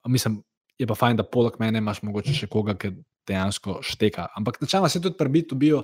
mislim, 0.06 0.42
je 0.78 0.86
pa 0.86 0.94
fajn, 0.98 1.18
da 1.18 1.26
poleg 1.26 1.58
mene 1.58 1.82
imaš 1.82 2.02
mogoče 2.06 2.34
še 2.34 2.50
koga, 2.50 2.76
ki 2.78 2.92
dejansko 3.28 3.80
šteka. 3.82 4.28
Ampak 4.38 4.60
načeloma 4.62 4.90
se 4.92 5.02
tudi 5.02 5.18
pri 5.18 5.32
B2B-u. 5.32 5.82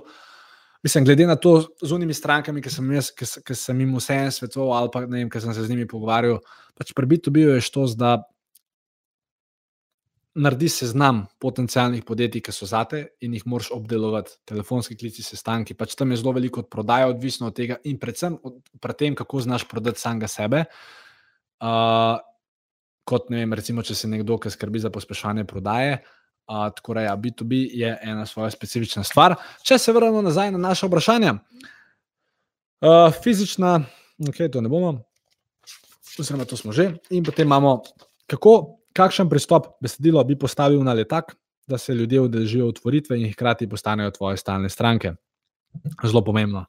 Mislim, 0.83 1.05
glede 1.05 1.27
na 1.29 1.35
to, 1.35 1.59
z 1.81 1.91
unimi 1.93 2.13
strankami, 2.13 2.61
ki 2.61 2.71
sem, 2.73 2.87
jaz, 2.97 3.11
ki, 3.13 3.27
ki 3.45 3.55
sem 3.57 3.79
jim 3.83 3.93
vse 3.99 4.17
en 4.17 4.31
svetoval, 4.33 4.73
ali 4.79 4.89
pa 4.93 5.03
ne 5.05 5.19
vem, 5.19 5.29
ki 5.29 5.41
sem 5.43 5.53
se 5.53 5.65
z 5.65 5.69
njimi 5.69 5.85
pogovarjal, 5.89 6.39
pač 6.77 6.93
prebito 6.97 7.33
bil 7.33 7.53
je 7.53 7.61
to, 7.69 7.85
da 7.93 8.15
naredi 10.35 10.69
seznam 10.71 11.25
potencijalnih 11.43 12.05
podjetij, 12.07 12.41
ki 12.45 12.53
so 12.55 12.65
zate 12.65 13.03
in 13.21 13.33
jih 13.35 13.43
moraš 13.45 13.71
obdelovati, 13.75 14.37
telefonski 14.47 14.95
klici, 14.97 15.23
sestanki. 15.23 15.75
Pač 15.75 15.95
tam 15.99 16.11
je 16.11 16.21
zelo 16.21 16.31
veliko 16.37 16.63
od 16.63 16.69
prodaje, 16.71 17.09
odvisno 17.11 17.51
od 17.51 17.55
tega 17.55 17.77
in 17.83 17.99
predvsem 17.99 18.37
od 18.41 18.61
tem, 18.97 19.15
kako 19.15 19.41
znaš 19.43 19.67
prodati 19.67 19.99
samega 19.99 20.31
sebe. 20.31 20.63
Uh, 21.61 22.15
kot 23.03 23.29
ne 23.29 23.43
vem, 23.43 23.53
recimo, 23.53 23.83
če 23.83 23.95
si 23.95 24.07
nekdo, 24.07 24.39
ki 24.39 24.53
skrbi 24.53 24.79
za 24.79 24.89
pospeševanje 24.89 25.45
prodaje. 25.45 25.99
Uh, 26.51 26.67
tako 26.75 26.93
da, 26.93 27.01
ja, 27.01 27.17
B2B 27.17 27.69
je 27.73 27.99
ena 28.03 28.25
svoja 28.25 28.49
specifična 28.51 29.03
stvar. 29.07 29.37
Če 29.63 29.77
se 29.79 29.93
vrnemo 29.95 30.21
nazaj 30.21 30.51
na 30.51 30.57
naše 30.59 30.89
vprašanje, 30.89 31.31
uh, 31.31 33.13
fizična, 33.23 33.77
ok, 34.27 34.41
to 34.51 34.61
ne 34.61 34.69
bomo, 34.69 34.97
oziroma 36.19 36.45
to 36.45 36.59
smo 36.59 36.75
že. 36.75 36.89
In 37.15 37.23
potem 37.23 37.47
imamo, 37.47 37.77
kako, 38.27 38.81
kakšen 38.93 39.29
pristop 39.31 39.77
besedilo 39.79 40.23
bi 40.27 40.35
postavil 40.35 40.83
na 40.83 40.93
letak, 40.93 41.37
da 41.71 41.77
se 41.77 41.95
ljudje 41.95 42.21
udeležijo 42.21 42.67
otvoritve 42.67 43.21
in 43.21 43.31
hkrati 43.31 43.69
postanejo 43.69 44.11
tvoje 44.11 44.37
stalne 44.37 44.69
stranke. 44.69 45.13
Zelo 46.03 46.23
pomembno. 46.23 46.65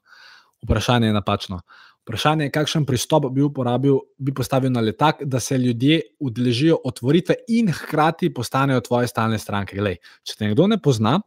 Vprašanje 0.63 1.07
je 1.07 1.13
napačno. 1.13 1.59
Vprašanje 2.03 2.49
je, 2.49 2.51
kakšen 2.51 2.85
pristop 2.85 3.29
bi 3.31 3.41
uporabil, 3.41 4.01
bi 4.19 4.33
postavil 4.35 4.71
na 4.71 4.81
letak, 4.83 5.21
da 5.23 5.39
se 5.39 5.57
ljudje 5.57 6.01
udeležijo 6.19 6.81
otvoritve 6.83 7.35
in 7.47 7.71
hkrati 7.71 8.33
postanejo 8.33 8.81
tvoje 8.81 9.07
stalne 9.07 9.39
stranke. 9.39 9.77
Glej, 9.79 10.01
če 10.23 10.35
te 10.35 10.49
nekdo 10.49 10.67
ne 10.67 10.81
pozna, 10.83 11.21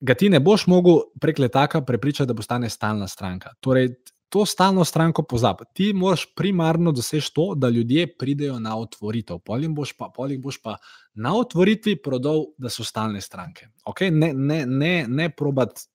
ga 0.00 0.14
ti 0.14 0.28
ne 0.28 0.42
boš 0.44 0.66
mogel 0.68 1.06
prek 1.20 1.40
letaka 1.40 1.80
prepričati, 1.80 2.28
da 2.28 2.36
postane 2.36 2.70
stalna 2.70 3.08
stranka. 3.08 3.54
Torej, 3.60 3.94
to 4.28 4.44
stalno 4.46 4.84
stranko 4.84 5.22
pozabi. 5.22 5.64
Ti 5.72 5.92
moraš 5.94 6.26
primarno 6.36 6.92
doseči 6.92 7.34
to, 7.34 7.54
da 7.56 7.68
ljudje 7.68 8.06
pridejo 8.18 8.58
na 8.60 8.76
otvoritev. 8.78 9.38
Polih 9.38 9.70
boš, 9.70 9.94
boš 10.38 10.62
pa 10.62 10.76
na 11.14 11.36
otvoritvi 11.36 11.96
prodal, 12.02 12.44
da 12.58 12.68
so 12.68 12.84
stalne 12.84 13.20
stranke. 13.20 13.68
Okay? 13.86 14.10
Ne, 14.10 14.34
ne, 14.34 14.66
ne, 14.66 15.06
ne 15.08 15.30
probat 15.30 15.86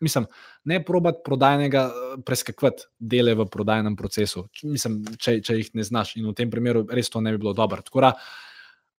mislim, 0.00 0.26
ne 0.64 0.80
probat 0.84 1.22
prodajnega 1.24 1.82
eh, 1.88 2.14
preskakovati 2.26 2.88
dele 2.98 3.34
v 3.38 3.46
prodajnem 3.50 3.96
procesu, 3.96 4.46
mislim, 4.62 5.02
če, 5.16 5.40
če 5.46 5.58
jih 5.58 5.74
ne 5.78 5.86
znaš 5.86 6.16
in 6.16 6.28
v 6.30 6.34
tem 6.36 6.50
primeru 6.50 6.86
res 6.90 7.10
to 7.10 7.20
ne 7.20 7.32
bi 7.34 7.42
bilo 7.42 7.54
dobro. 7.54 7.82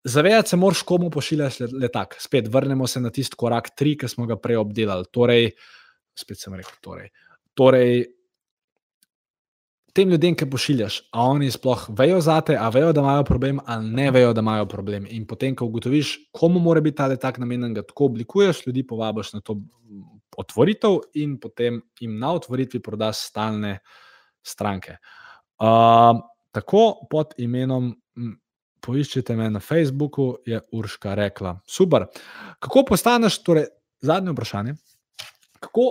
Zavedati 0.04 0.50
se 0.50 0.56
moraš, 0.58 0.82
komu 0.82 1.10
pošiljaš 1.14 1.60
letak. 1.70 2.16
Spet 2.18 2.48
vrnemo 2.50 2.86
se 2.90 3.00
na 3.00 3.10
tisti 3.14 3.38
korak 3.38 3.70
tri, 3.78 3.94
ki 3.96 4.08
smo 4.10 4.26
ga 4.26 4.34
prej 4.34 4.58
obdelali. 4.58 5.06
Torej, 5.14 5.52
spet 6.18 6.40
sem 6.40 6.56
rekel, 6.58 6.74
torej. 6.82 7.12
torej 7.54 8.02
tem 9.92 10.08
ljudem, 10.08 10.34
ki 10.36 10.48
pošiljaš, 10.50 10.98
a 11.12 11.26
oni 11.28 11.50
sploh 11.52 11.84
vejo 11.98 12.20
za 12.24 12.38
te, 12.40 12.56
a 12.56 12.68
vejo, 12.72 12.92
da 12.96 13.02
imajo 13.04 13.24
problem, 13.28 13.60
ali 13.66 13.90
ne 13.92 14.10
vejo, 14.10 14.32
da 14.32 14.40
imajo 14.40 14.66
problem. 14.66 15.06
In 15.10 15.26
potem, 15.28 15.56
ko 15.56 15.68
ugotoviš, 15.68 16.14
komu 16.32 16.60
mora 16.60 16.80
biti 16.80 16.96
ta 16.96 17.06
letak 17.12 17.38
namenjen, 17.38 17.74
ga 17.76 17.84
tako 17.84 18.08
oblikuješ, 18.08 18.66
ljudi 18.66 18.86
povabiš 18.86 19.32
na 19.36 19.40
to 19.40 19.58
otvoritev 20.38 20.98
in 21.20 21.38
potem 21.40 21.80
jim 22.00 22.18
na 22.18 22.32
otvoritvi 22.32 22.80
prodaš 22.82 23.26
stalne 23.28 23.78
stranke. 24.42 24.96
Uh, 25.62 26.20
tako 26.52 27.06
pod 27.10 27.34
imenom. 27.38 27.92
Poiščite 28.82 29.36
me 29.38 29.46
na 29.50 29.60
Facebooku, 29.62 30.40
je 30.46 30.58
Urška 30.74 31.12
rekla. 31.14 31.52
Super. 31.70 32.08
Kako 32.58 32.82
postaneš, 32.88 33.36
torej, 33.46 33.68
zadnje 34.02 34.32
vprašanje, 34.34 34.74
kako 35.62 35.84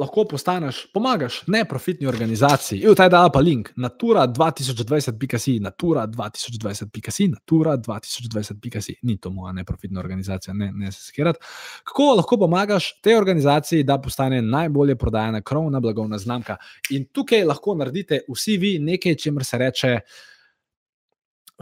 lahko 0.00 0.24
postaneš, 0.24 0.86
pomagaš 0.94 1.42
neprofitni 1.46 2.06
organizaciji. 2.06 2.80
In 2.88 2.94
taj 2.96 3.08
da 3.12 3.22
pa 3.32 3.40
link, 3.40 3.68
natura 3.76 4.26
2020.si, 4.28 5.58
natura 5.60 6.06
2020.si, 6.06 7.28
natura 7.28 7.76
2020.si. 7.76 8.96
Ni 9.02 9.18
to 9.20 9.30
moja 9.30 9.52
neprofitna 9.52 10.00
organizacija, 10.00 10.54
ne, 10.54 10.72
ne 10.72 10.92
se 10.92 11.02
skirati. 11.02 11.38
Kako 11.84 12.14
lahko 12.14 12.38
pomagaš 12.38 12.92
tej 13.02 13.16
organizaciji, 13.16 13.84
da 13.84 13.98
postane 14.00 14.42
najbolje 14.42 14.96
prodajena 14.96 15.42
krovna 15.42 15.80
blagovna 15.80 16.18
znamka. 16.18 16.56
In 16.90 17.04
tukaj 17.12 17.44
lahko 17.44 17.74
naredite 17.74 18.20
vsi 18.28 18.56
vi 18.56 18.78
nekaj, 18.78 19.14
čemer 19.14 19.44
se 19.44 19.58
reče 19.58 19.98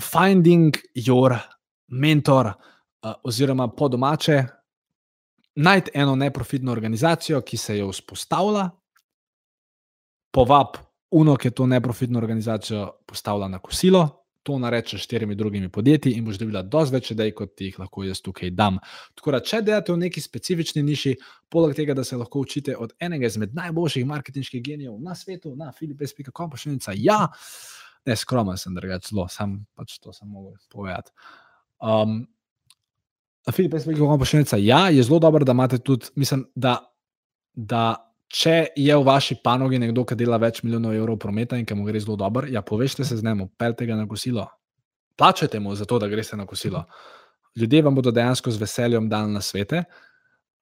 finding 0.01 0.77
your 0.95 1.39
mentor, 1.89 2.47
uh, 2.47 3.13
oziroma 3.25 3.69
po 3.69 3.89
domače 3.89 4.45
najti 5.59 5.91
eno 5.95 6.15
neprofitno 6.17 6.73
organizacijo, 6.73 7.41
ki 7.43 7.57
se 7.57 7.79
je 7.79 7.89
vzpostavila, 7.93 8.69
povab 10.31 10.79
uno, 11.11 11.37
ki 11.37 11.49
je 11.49 11.55
to 11.61 11.67
neprofitno 11.67 12.19
organizacijo 12.19 12.91
postavila 13.07 13.49
na 13.49 13.59
kosilo, 13.59 14.09
to 14.43 14.59
narediti 14.59 14.99
s 14.99 15.01
štirimi 15.01 15.35
drugimi 15.35 15.69
podjetji 15.69 16.13
in 16.13 16.25
boš 16.25 16.39
dobila 16.39 16.63
dosti 16.63 16.95
več 16.95 17.11
idej, 17.11 17.35
kot 17.37 17.61
jih 17.61 17.79
lahko 17.79 18.05
jaz 18.07 18.23
tukaj 18.25 18.51
dam. 18.57 18.79
Tako 19.19 19.35
da, 19.35 19.43
če 19.45 19.61
delate 19.67 19.93
v 19.93 20.01
neki 20.05 20.23
specifični 20.25 20.83
niši, 20.87 21.17
poleg 21.51 21.75
tega, 21.77 21.97
da 21.99 22.05
se 22.05 22.17
lahko 22.17 22.45
učite 22.47 22.77
od 22.77 22.95
enega 23.01 23.27
izmed 23.27 23.57
najboljših 23.59 24.07
marketinških 24.07 24.63
genijev 24.65 24.97
na 25.03 25.19
svetu, 25.19 25.57
na 25.57 25.73
filipes.com, 25.73 26.49
pa 26.49 26.57
še 26.57 26.71
enica, 26.71 26.95
ja, 26.97 27.21
ne 28.07 28.17
skromen 28.17 28.57
sem, 28.57 28.79
drugač 28.79 29.11
zelo, 29.11 29.27
sam 29.33 29.59
pač 29.77 29.99
to 29.99 30.15
sem 30.17 30.31
mogel 30.31 30.55
povedati. 30.73 31.13
Um, 31.83 32.23
filipes.com, 33.53 34.19
pa 34.19 34.29
še 34.29 34.43
enica, 34.43 34.59
ja, 34.61 34.89
je 34.95 35.03
zelo 35.03 35.19
dobro, 35.23 35.45
da 35.45 35.57
imate 35.57 35.79
tudi, 35.79 36.13
mislim, 36.17 36.47
da. 36.55 36.79
da 37.55 37.87
če 38.29 38.75
je 38.77 38.93
v 38.93 39.05
vaši 39.05 39.39
panogi 39.45 39.79
nekdo, 39.81 40.05
ki 40.05 40.17
dela 40.21 40.37
več 40.41 40.61
milijonov 40.63 40.93
evrov 40.93 41.17
prometa 41.21 41.57
in 41.57 41.65
ki 41.65 41.77
mu 41.77 41.87
gre 41.87 42.01
zelo 42.01 42.17
dobro, 42.21 42.49
ja, 42.53 42.61
povežite 42.63 43.07
se 43.09 43.17
z 43.17 43.25
njim, 43.25 43.47
pelte 43.57 43.87
ga 43.89 43.97
na 43.97 44.05
kosilo. 44.09 44.45
Plačajte 45.19 45.61
mu 45.61 45.75
za 45.75 45.89
to, 45.89 45.99
da 45.99 46.09
greste 46.09 46.37
na 46.37 46.47
kosilo. 46.47 46.85
Ljudje 47.57 47.83
vam 47.83 47.97
bodo 47.97 48.13
dejansko 48.15 48.53
z 48.53 48.61
veseljem 48.61 49.09
dali 49.09 49.33
na 49.33 49.41
svete. 49.41 49.85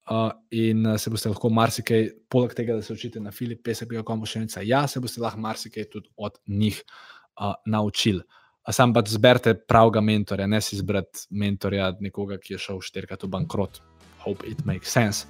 Uh, 0.07 0.31
in 0.55 0.85
uh, 0.87 0.95
se 0.95 1.11
boste 1.11 1.27
lahko 1.27 1.49
marsikaj, 1.51 2.05
poleg 2.31 2.53
tega, 2.55 2.77
da 2.79 2.81
se 2.81 2.93
učite 2.95 3.19
na 3.19 3.33
Filip, 3.35 3.59
PSP, 3.67 3.97
kako 3.99 4.25
še 4.25 4.39
enica, 4.39 4.63
ja, 4.63 4.85
se 4.87 5.01
boste 5.03 5.19
lahko 5.19 5.41
marsikaj 5.43 5.89
tudi 5.91 6.07
od 6.15 6.39
njih 6.47 6.79
uh, 6.79 7.57
naučili. 7.67 8.23
Sam 8.67 8.91
pač 8.93 9.13
zberite 9.15 9.53
pravega 9.55 10.01
mentorja, 10.03 10.47
ne 10.47 10.59
si 10.61 10.75
izbrati 10.75 11.27
mentorja 11.31 11.93
nekoga, 12.03 12.35
ki 12.41 12.57
je 12.57 12.63
šel 12.65 12.81
štirikrat 12.83 13.23
v 13.23 13.29
bankrot. 13.31 13.79
Hope 14.25 14.43
it 14.47 14.65
makes 14.67 14.91
sense. 14.91 15.23